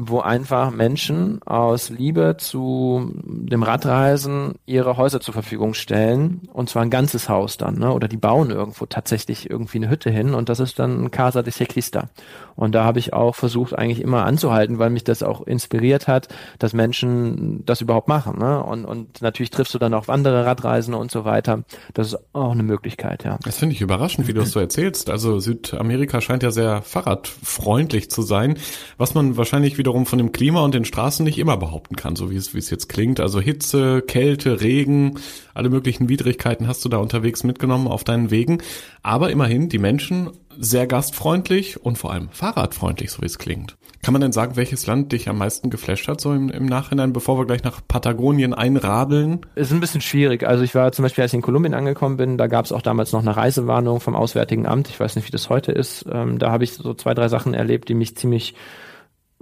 [0.00, 6.82] wo einfach Menschen aus Liebe zu dem Radreisen ihre Häuser zur Verfügung stellen und zwar
[6.82, 7.92] ein ganzes Haus dann, ne?
[7.92, 11.52] Oder die bauen irgendwo tatsächlich irgendwie eine Hütte hin und das ist dann Casa de
[11.52, 12.10] Ciclista.
[12.54, 16.28] Und da habe ich auch versucht eigentlich immer anzuhalten, weil mich das auch inspiriert hat,
[16.60, 18.62] dass Menschen das überhaupt machen, ne?
[18.62, 21.64] Und und natürlich triffst du dann auch andere Radreisende und so weiter.
[21.92, 23.40] Das ist auch eine Möglichkeit, ja.
[23.42, 25.10] Das finde ich überraschend, wie du es so erzählst.
[25.10, 28.58] Also Südamerika scheint ja sehr fahrradfreundlich zu sein,
[28.96, 32.14] was man wahrscheinlich wieder wiederum von dem Klima und den Straßen nicht immer behaupten kann,
[32.14, 33.20] so wie es, wie es jetzt klingt.
[33.20, 35.18] Also Hitze, Kälte, Regen,
[35.54, 38.58] alle möglichen Widrigkeiten hast du da unterwegs mitgenommen auf deinen Wegen.
[39.02, 40.28] Aber immerhin die Menschen
[40.58, 43.78] sehr gastfreundlich und vor allem fahrradfreundlich, so wie es klingt.
[44.02, 47.14] Kann man denn sagen, welches Land dich am meisten geflasht hat, so im, im Nachhinein,
[47.14, 49.46] bevor wir gleich nach Patagonien einradeln?
[49.54, 50.46] Es ist ein bisschen schwierig.
[50.46, 52.82] Also ich war zum Beispiel, als ich in Kolumbien angekommen bin, da gab es auch
[52.82, 54.90] damals noch eine Reisewarnung vom Auswärtigen Amt.
[54.90, 56.04] Ich weiß nicht, wie das heute ist.
[56.12, 58.54] Ähm, da habe ich so zwei, drei Sachen erlebt, die mich ziemlich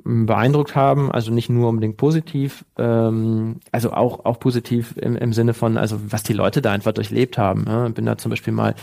[0.05, 5.55] beeindruckt haben, also nicht nur unbedingt positiv, ähm, also auch auch positiv im, im Sinne
[5.55, 7.65] von, also was die Leute da einfach durchlebt haben.
[7.65, 7.91] Ne?
[7.95, 8.75] Bin da zum Beispiel mal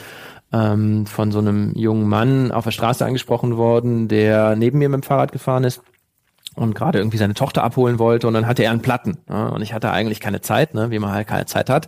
[0.51, 5.01] ähm, von so einem jungen Mann auf der Straße angesprochen worden, der neben mir mit
[5.01, 5.81] dem Fahrrad gefahren ist
[6.55, 9.51] und gerade irgendwie seine Tochter abholen wollte und dann hatte er einen Platten ne?
[9.51, 10.91] und ich hatte eigentlich keine Zeit, ne?
[10.91, 11.87] wie man halt keine Zeit hat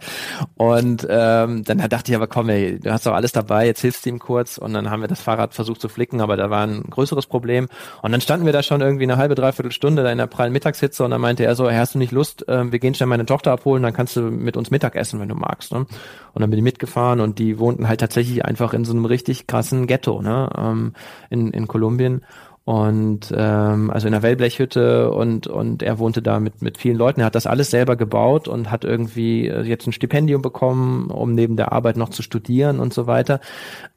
[0.56, 4.06] und ähm, dann dachte ich aber komm ey, du hast doch alles dabei, jetzt hilfst
[4.06, 6.66] du ihm kurz und dann haben wir das Fahrrad versucht zu flicken, aber da war
[6.66, 7.68] ein größeres Problem
[8.02, 10.54] und dann standen wir da schon irgendwie eine halbe, dreiviertel Stunde da in der prallen
[10.54, 13.08] Mittagshitze und dann meinte er so, hey, hast du nicht Lust, äh, wir gehen schnell
[13.08, 15.86] meine Tochter abholen, dann kannst du mit uns Mittag essen, wenn du magst ne?
[16.34, 19.48] und dann bin ich mitgefahren und die wohnten halt tatsächlich einfach in so einem richtig
[19.48, 20.50] krassen Ghetto ne?
[20.58, 20.94] ähm,
[21.30, 22.22] in, in Kolumbien
[22.66, 27.20] und ähm, also in einer Wellblechhütte und und er wohnte da mit mit vielen Leuten.
[27.20, 31.36] Er hat das alles selber gebaut und hat irgendwie äh, jetzt ein Stipendium bekommen, um
[31.36, 33.40] neben der Arbeit noch zu studieren und so weiter.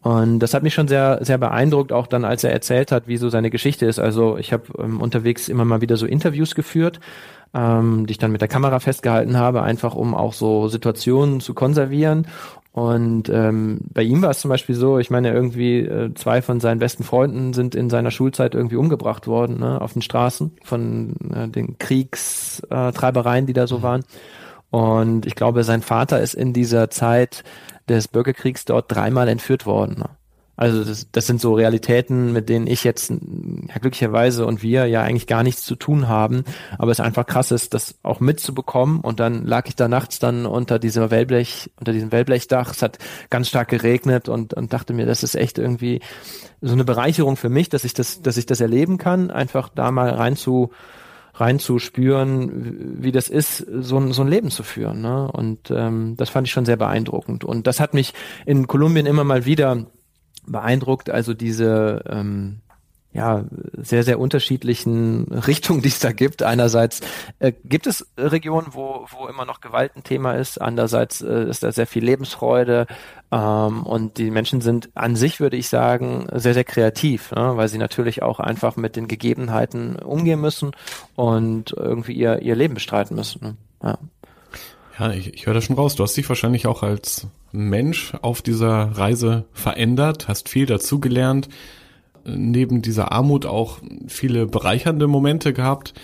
[0.02, 3.16] Und das hat mich schon sehr sehr beeindruckt, auch dann als er erzählt hat, wie
[3.16, 3.98] so seine Geschichte ist.
[3.98, 7.00] Also ich habe ähm, unterwegs immer mal wieder so Interviews geführt
[7.54, 11.54] ähm, die ich dann mit der Kamera festgehalten habe, einfach um auch so Situationen zu
[11.54, 12.26] konservieren.
[12.78, 16.60] Und ähm, bei ihm war es zum Beispiel so, ich meine, irgendwie äh, zwei von
[16.60, 21.16] seinen besten Freunden sind in seiner Schulzeit irgendwie umgebracht worden, ne, auf den Straßen von
[21.34, 23.82] äh, den Kriegstreibereien, die da so mhm.
[23.82, 24.04] waren.
[24.70, 27.42] Und ich glaube, sein Vater ist in dieser Zeit
[27.88, 29.96] des Bürgerkriegs dort dreimal entführt worden.
[29.98, 30.10] Ne?
[30.58, 35.02] Also das, das sind so Realitäten, mit denen ich jetzt ja, glücklicherweise und wir ja
[35.02, 36.42] eigentlich gar nichts zu tun haben.
[36.78, 39.00] Aber es einfach krass ist, das auch mitzubekommen.
[39.00, 42.72] Und dann lag ich da nachts dann unter dieser Wellblech, unter diesem Wellblechdach.
[42.72, 42.98] Es hat
[43.30, 46.00] ganz stark geregnet und, und dachte mir, das ist echt irgendwie
[46.60, 49.92] so eine Bereicherung für mich, dass ich das, dass ich das erleben kann, einfach da
[49.92, 50.70] mal rein zu
[51.34, 55.02] reinzuspüren, wie das ist, so ein, so ein Leben zu führen.
[55.02, 55.30] Ne?
[55.30, 57.44] Und ähm, das fand ich schon sehr beeindruckend.
[57.44, 58.12] Und das hat mich
[58.44, 59.86] in Kolumbien immer mal wieder
[60.50, 62.60] beeindruckt, also diese ähm,
[63.12, 66.42] ja, sehr, sehr unterschiedlichen Richtungen, die es da gibt.
[66.42, 67.00] Einerseits
[67.38, 70.60] äh, gibt es Regionen, wo, wo immer noch Gewalt ein Thema ist.
[70.60, 72.86] Andererseits äh, ist da sehr viel Lebensfreude.
[73.32, 77.56] Ähm, und die Menschen sind an sich, würde ich sagen, sehr, sehr kreativ, ne?
[77.56, 80.72] weil sie natürlich auch einfach mit den Gegebenheiten umgehen müssen
[81.16, 83.40] und irgendwie ihr, ihr Leben bestreiten müssen.
[83.42, 83.56] Ne?
[83.82, 83.98] Ja.
[84.98, 85.94] Ja, ich, ich höre das schon raus.
[85.94, 91.48] Du hast dich wahrscheinlich auch als Mensch auf dieser Reise verändert, hast viel dazugelernt,
[92.24, 95.94] neben dieser Armut auch viele bereichernde Momente gehabt.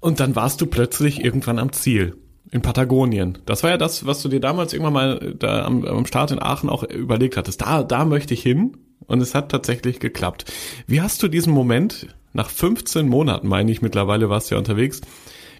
[0.00, 2.16] Und dann warst du plötzlich irgendwann am Ziel
[2.50, 3.38] in Patagonien.
[3.46, 6.42] Das war ja das, was du dir damals irgendwann mal da am, am Start in
[6.42, 7.62] Aachen auch überlegt hattest.
[7.62, 8.76] Da, da möchte ich hin.
[9.06, 10.44] Und es hat tatsächlich geklappt.
[10.86, 15.00] Wie hast du diesen Moment, nach 15 Monaten meine ich mittlerweile warst du ja unterwegs,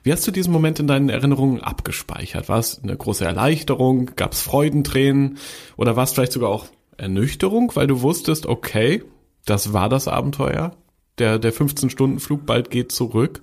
[0.03, 2.49] wie hast du diesen Moment in deinen Erinnerungen abgespeichert?
[2.49, 4.11] War es eine große Erleichterung?
[4.17, 5.39] Gab es Freudentränen?
[5.77, 9.03] Oder war es vielleicht sogar auch Ernüchterung, weil du wusstest, okay,
[9.45, 10.73] das war das Abenteuer?
[11.19, 13.43] Der, der 15-Stunden-Flug bald geht zurück?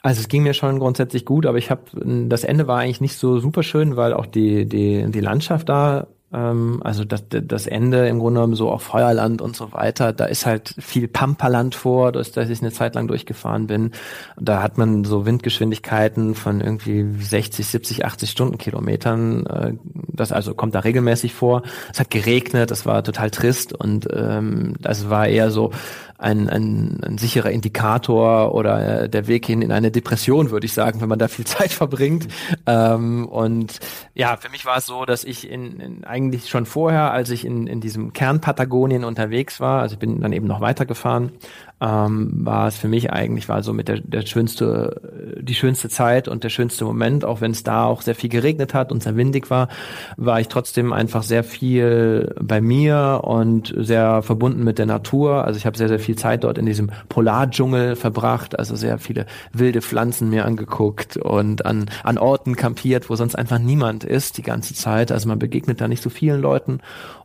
[0.00, 1.82] Also es ging mir schon grundsätzlich gut, aber ich habe
[2.28, 6.06] das Ende war eigentlich nicht so super schön, weil auch die die die Landschaft da
[6.32, 10.26] ähm, also das, das Ende im Grunde genommen so auf Feuerland und so weiter, da
[10.26, 13.92] ist halt viel Pampaland vor, durch das ich eine Zeit lang durchgefahren bin.
[14.38, 19.46] Da hat man so Windgeschwindigkeiten von irgendwie 60, 70, 80 Stundenkilometern.
[19.46, 21.62] Äh, das also kommt da regelmäßig vor.
[21.92, 25.70] Es hat geregnet, es war total trist und ähm, das war eher so
[26.18, 30.72] ein, ein, ein sicherer Indikator oder äh, der Weg hin in eine Depression, würde ich
[30.72, 32.26] sagen, wenn man da viel Zeit verbringt.
[32.66, 33.78] Ähm, und
[34.14, 37.44] ja, für mich war es so, dass ich in, in eigentlich schon vorher, als ich
[37.44, 41.32] in, in diesem Kern Patagonien unterwegs war, also ich bin dann eben noch weitergefahren,
[41.80, 45.00] ähm, war es für mich eigentlich war so mit der, der schönste,
[45.40, 48.74] die schönste Zeit und der schönste Moment, auch wenn es da auch sehr viel geregnet
[48.74, 49.68] hat und sehr windig war,
[50.16, 55.44] war ich trotzdem einfach sehr viel bei mir und sehr verbunden mit der Natur.
[55.44, 59.26] Also ich habe sehr, sehr viel Zeit dort in diesem Polardschungel verbracht, also sehr viele
[59.52, 64.42] wilde Pflanzen mir angeguckt und an, an Orten kampiert, wo sonst einfach niemand ist die
[64.42, 65.12] ganze Zeit.
[65.12, 66.80] Also man begegnet da nicht so vielen Leuten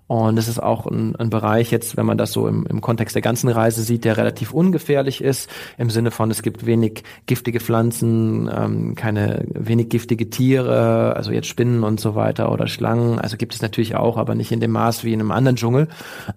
[0.08, 3.16] und es ist auch ein, ein, Bereich jetzt, wenn man das so im, im Kontext
[3.16, 7.62] der ganzen Reise sieht, der relativ ungefährlich ist, im Sinne von, es gibt wenig giftige
[7.62, 13.18] Pflanzen, ähm, keine wenig giftige Tiere, also jetzt Spinnen und so weiter oder Schlangen.
[13.18, 15.88] Also gibt es natürlich auch, aber nicht in dem Maß wie in einem anderen Dschungel.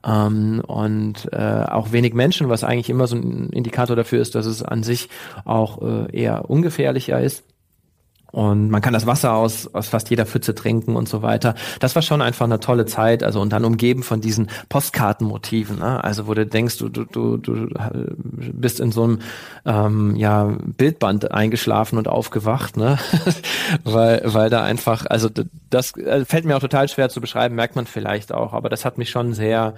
[0.07, 4.47] Ähm, und äh, auch wenig Menschen, was eigentlich immer so ein Indikator dafür ist, dass
[4.47, 5.09] es an sich
[5.45, 7.45] auch äh, eher ungefährlicher ist.
[8.33, 11.55] Und man kann das Wasser aus, aus fast jeder Pfütze trinken und so weiter.
[11.81, 13.22] Das war schon einfach eine tolle Zeit.
[13.22, 15.79] Also und dann umgeben von diesen Postkartenmotiven.
[15.79, 16.03] Ne?
[16.03, 17.68] Also wo du denkst, du, du, du, du
[18.53, 19.18] bist in so einem
[19.64, 22.99] ähm, ja, Bildband eingeschlafen und aufgewacht, ne?
[23.85, 25.31] weil, weil da einfach, also
[25.70, 28.85] das äh, fällt mir auch total schwer zu beschreiben, merkt man vielleicht auch, aber das
[28.85, 29.74] hat mich schon sehr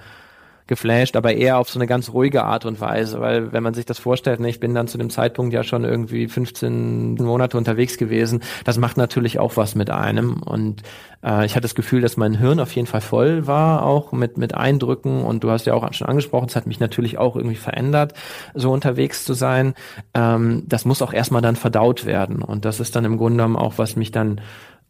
[0.69, 3.85] geflasht, aber eher auf so eine ganz ruhige Art und Weise, weil wenn man sich
[3.85, 7.97] das vorstellt, ne, ich bin dann zu dem Zeitpunkt ja schon irgendwie 15 Monate unterwegs
[7.97, 10.41] gewesen, das macht natürlich auch was mit einem.
[10.41, 10.83] Und
[11.23, 14.37] äh, ich hatte das Gefühl, dass mein Hirn auf jeden Fall voll war, auch mit,
[14.37, 15.23] mit Eindrücken.
[15.23, 18.13] Und du hast ja auch schon angesprochen, es hat mich natürlich auch irgendwie verändert,
[18.53, 19.73] so unterwegs zu sein.
[20.13, 22.41] Ähm, das muss auch erstmal dann verdaut werden.
[22.41, 24.39] Und das ist dann im Grunde genommen auch, was mich dann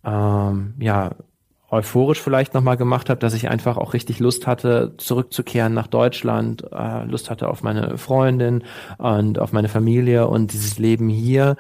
[0.06, 1.12] ähm, ja
[1.72, 6.66] euphorisch vielleicht nochmal gemacht habe, dass ich einfach auch richtig Lust hatte, zurückzukehren nach Deutschland,
[6.72, 8.64] äh, Lust hatte auf meine Freundin
[8.98, 11.58] und auf meine Familie und dieses Leben hier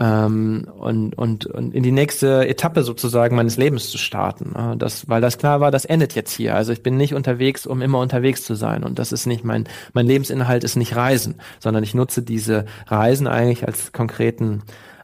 [0.00, 4.54] ähm, und, und, und in die nächste Etappe sozusagen meines Lebens zu starten.
[4.56, 6.56] Äh, das, weil das klar war, das endet jetzt hier.
[6.56, 8.82] Also ich bin nicht unterwegs, um immer unterwegs zu sein.
[8.82, 13.26] Und das ist nicht mein, mein Lebensinhalt ist nicht Reisen, sondern ich nutze diese Reisen
[13.26, 14.62] eigentlich als konkreten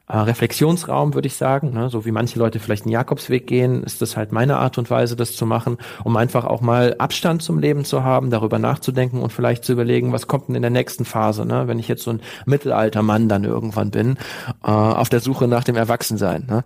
[0.08, 1.72] äh, Reflexionsraum, würde ich sagen.
[1.72, 1.90] Ne?
[1.90, 5.16] So wie manche Leute vielleicht einen Jakobsweg gehen, ist das halt meine Art und Weise,
[5.16, 9.32] das zu machen, um einfach auch mal Abstand zum Leben zu haben, darüber nachzudenken und
[9.32, 11.66] vielleicht zu überlegen, was kommt denn in der nächsten Phase, ne?
[11.66, 14.16] wenn ich jetzt so ein Mittelaltermann dann irgendwann bin,
[14.64, 16.46] äh, auf der Suche nach dem Erwachsensein.
[16.48, 16.64] Ne?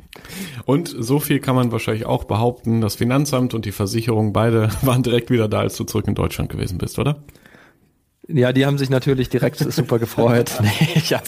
[0.64, 5.02] und so viel kann man wahrscheinlich auch behaupten, das Finanzamt und die Versicherung beide waren
[5.02, 7.18] direkt wieder da, als du zurück in Deutschland gewesen bist, oder?
[8.26, 10.52] Ja, die haben sich natürlich direkt super gefreut.
[10.62, 11.24] nee, ich, hab,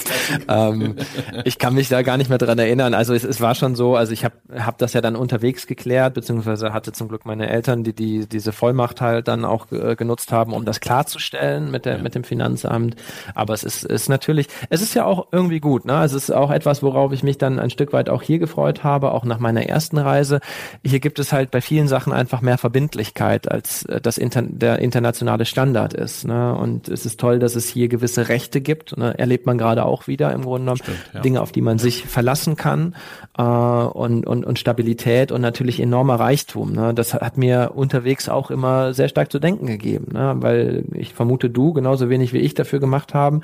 [0.49, 0.97] ähm,
[1.45, 2.95] ich kann mich da gar nicht mehr dran erinnern.
[2.95, 6.15] Also es, es war schon so, also ich habe hab das ja dann unterwegs geklärt,
[6.15, 10.33] beziehungsweise hatte zum Glück meine Eltern, die, die diese Vollmacht halt dann auch äh, genutzt
[10.33, 12.03] haben, um das klarzustellen mit, der, ja.
[12.03, 12.97] mit dem Finanzamt.
[13.35, 15.85] Aber es ist, ist natürlich, es ist ja auch irgendwie gut.
[15.85, 16.03] Ne?
[16.03, 19.13] Es ist auch etwas, worauf ich mich dann ein Stück weit auch hier gefreut habe,
[19.13, 20.41] auch nach meiner ersten Reise.
[20.83, 24.79] Hier gibt es halt bei vielen Sachen einfach mehr Verbindlichkeit, als äh, das Inter der
[24.79, 26.27] internationale Standard ist.
[26.27, 26.55] Ne?
[26.55, 28.97] Und es ist toll, dass es hier gewisse Rechte gibt.
[28.97, 29.19] Ne?
[29.19, 30.79] Erlebt man gerade auch wieder im Grunde genommen.
[30.83, 31.21] Stimmt, ja.
[31.21, 32.95] Dinge, auf die man sich verlassen kann
[33.39, 36.73] äh, und, und, und Stabilität und natürlich enormer Reichtum.
[36.73, 36.95] Ne?
[36.95, 40.37] Das hat mir unterwegs auch immer sehr stark zu denken gegeben, ne?
[40.39, 43.43] weil ich vermute, du genauso wenig wie ich dafür gemacht haben,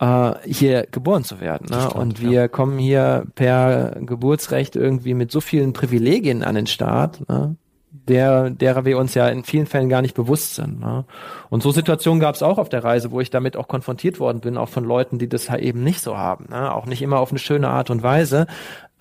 [0.00, 1.68] äh, hier geboren zu werden.
[1.70, 1.80] Ne?
[1.80, 2.48] Stimmt, und wir ja.
[2.48, 7.28] kommen hier per Geburtsrecht irgendwie mit so vielen Privilegien an den Start.
[7.28, 7.56] Ne?
[8.08, 10.80] Der, derer wir uns ja in vielen Fällen gar nicht bewusst sind.
[10.80, 11.04] Ne?
[11.50, 14.40] Und so Situationen gab es auch auf der Reise, wo ich damit auch konfrontiert worden
[14.40, 16.46] bin, auch von Leuten, die das halt eben nicht so haben.
[16.50, 16.74] Ne?
[16.74, 18.46] Auch nicht immer auf eine schöne Art und Weise,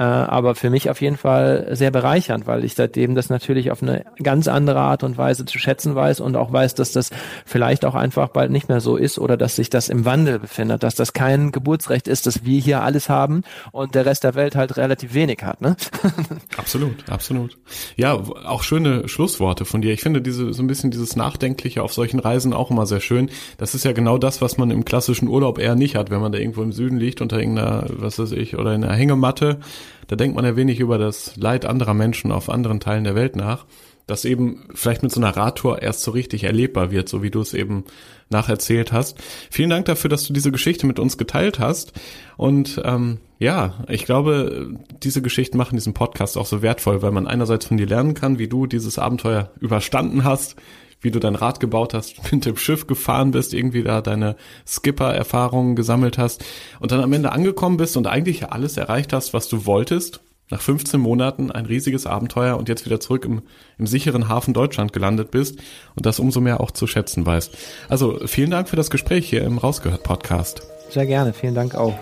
[0.03, 4.05] aber für mich auf jeden Fall sehr bereichernd, weil ich seitdem das natürlich auf eine
[4.23, 7.09] ganz andere Art und Weise zu schätzen weiß und auch weiß, dass das
[7.45, 10.83] vielleicht auch einfach bald nicht mehr so ist oder dass sich das im Wandel befindet,
[10.83, 14.55] dass das kein Geburtsrecht ist, dass wir hier alles haben und der Rest der Welt
[14.55, 15.61] halt relativ wenig hat.
[15.61, 15.75] Ne?
[16.57, 17.57] absolut, absolut.
[17.95, 18.13] Ja,
[18.45, 19.93] auch schöne Schlussworte von dir.
[19.93, 23.29] Ich finde diese so ein bisschen dieses Nachdenkliche auf solchen Reisen auch immer sehr schön.
[23.57, 26.31] Das ist ja genau das, was man im klassischen Urlaub eher nicht hat, wenn man
[26.31, 29.59] da irgendwo im Süden liegt unter irgendeiner, was weiß ich, oder in einer Hängematte
[30.07, 33.35] da denkt man ja wenig über das Leid anderer Menschen auf anderen Teilen der Welt
[33.35, 33.65] nach,
[34.07, 37.41] das eben vielleicht mit so einer Radtour erst so richtig erlebbar wird, so wie du
[37.41, 37.85] es eben
[38.29, 39.17] nacherzählt hast.
[39.49, 41.93] Vielen Dank dafür, dass du diese Geschichte mit uns geteilt hast.
[42.37, 47.27] Und ähm, ja, ich glaube, diese Geschichten machen diesen Podcast auch so wertvoll, weil man
[47.27, 50.55] einerseits von dir lernen kann, wie du dieses Abenteuer überstanden hast,
[51.01, 54.35] wie du dein Rad gebaut hast, mit dem Schiff gefahren bist, irgendwie da deine
[54.65, 56.43] Skipper-Erfahrungen gesammelt hast
[56.79, 60.21] und dann am Ende angekommen bist und eigentlich alles erreicht hast, was du wolltest.
[60.49, 63.41] Nach 15 Monaten ein riesiges Abenteuer und jetzt wieder zurück im,
[63.77, 65.59] im sicheren Hafen Deutschland gelandet bist
[65.95, 67.57] und das umso mehr auch zu schätzen weißt.
[67.87, 70.63] Also vielen Dank für das Gespräch hier im Rausgehört Podcast.
[70.89, 71.97] Sehr gerne, vielen Dank auch.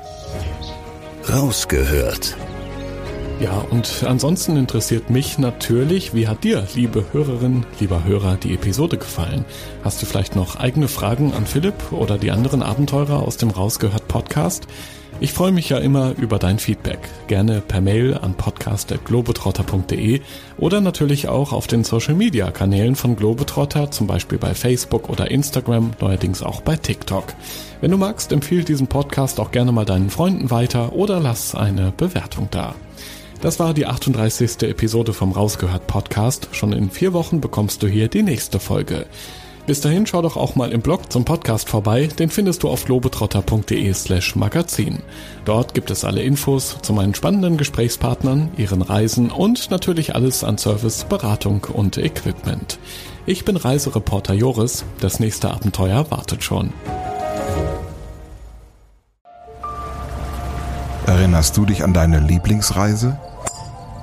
[1.31, 2.35] Rausgehört
[3.39, 8.97] ja, und ansonsten interessiert mich natürlich, wie hat dir, liebe Hörerin, lieber Hörer, die Episode
[8.97, 9.45] gefallen?
[9.83, 14.07] Hast du vielleicht noch eigene Fragen an Philipp oder die anderen Abenteurer aus dem Rausgehört
[14.07, 14.67] Podcast?
[15.21, 16.99] Ich freue mich ja immer über dein Feedback.
[17.27, 20.21] Gerne per Mail an podcast.globetrotter.de
[20.57, 25.29] oder natürlich auch auf den Social Media Kanälen von Globetrotter, zum Beispiel bei Facebook oder
[25.29, 27.25] Instagram, neuerdings auch bei TikTok.
[27.81, 31.91] Wenn du magst, empfehle diesen Podcast auch gerne mal deinen Freunden weiter oder lass eine
[31.91, 32.75] Bewertung da.
[33.41, 34.63] Das war die 38.
[34.63, 36.49] Episode vom Rausgehört Podcast.
[36.51, 39.05] Schon in vier Wochen bekommst du hier die nächste Folge.
[39.65, 42.83] Bis dahin schau doch auch mal im Blog zum Podcast vorbei, den findest du auf
[42.83, 45.03] globetrotter.de slash magazin.
[45.45, 50.57] Dort gibt es alle Infos zu meinen spannenden Gesprächspartnern, ihren Reisen und natürlich alles an
[50.57, 52.77] Service, Beratung und Equipment.
[53.25, 56.73] Ich bin Reisereporter Joris, das nächste Abenteuer wartet schon.
[61.05, 63.17] Erinnerst du dich an deine Lieblingsreise?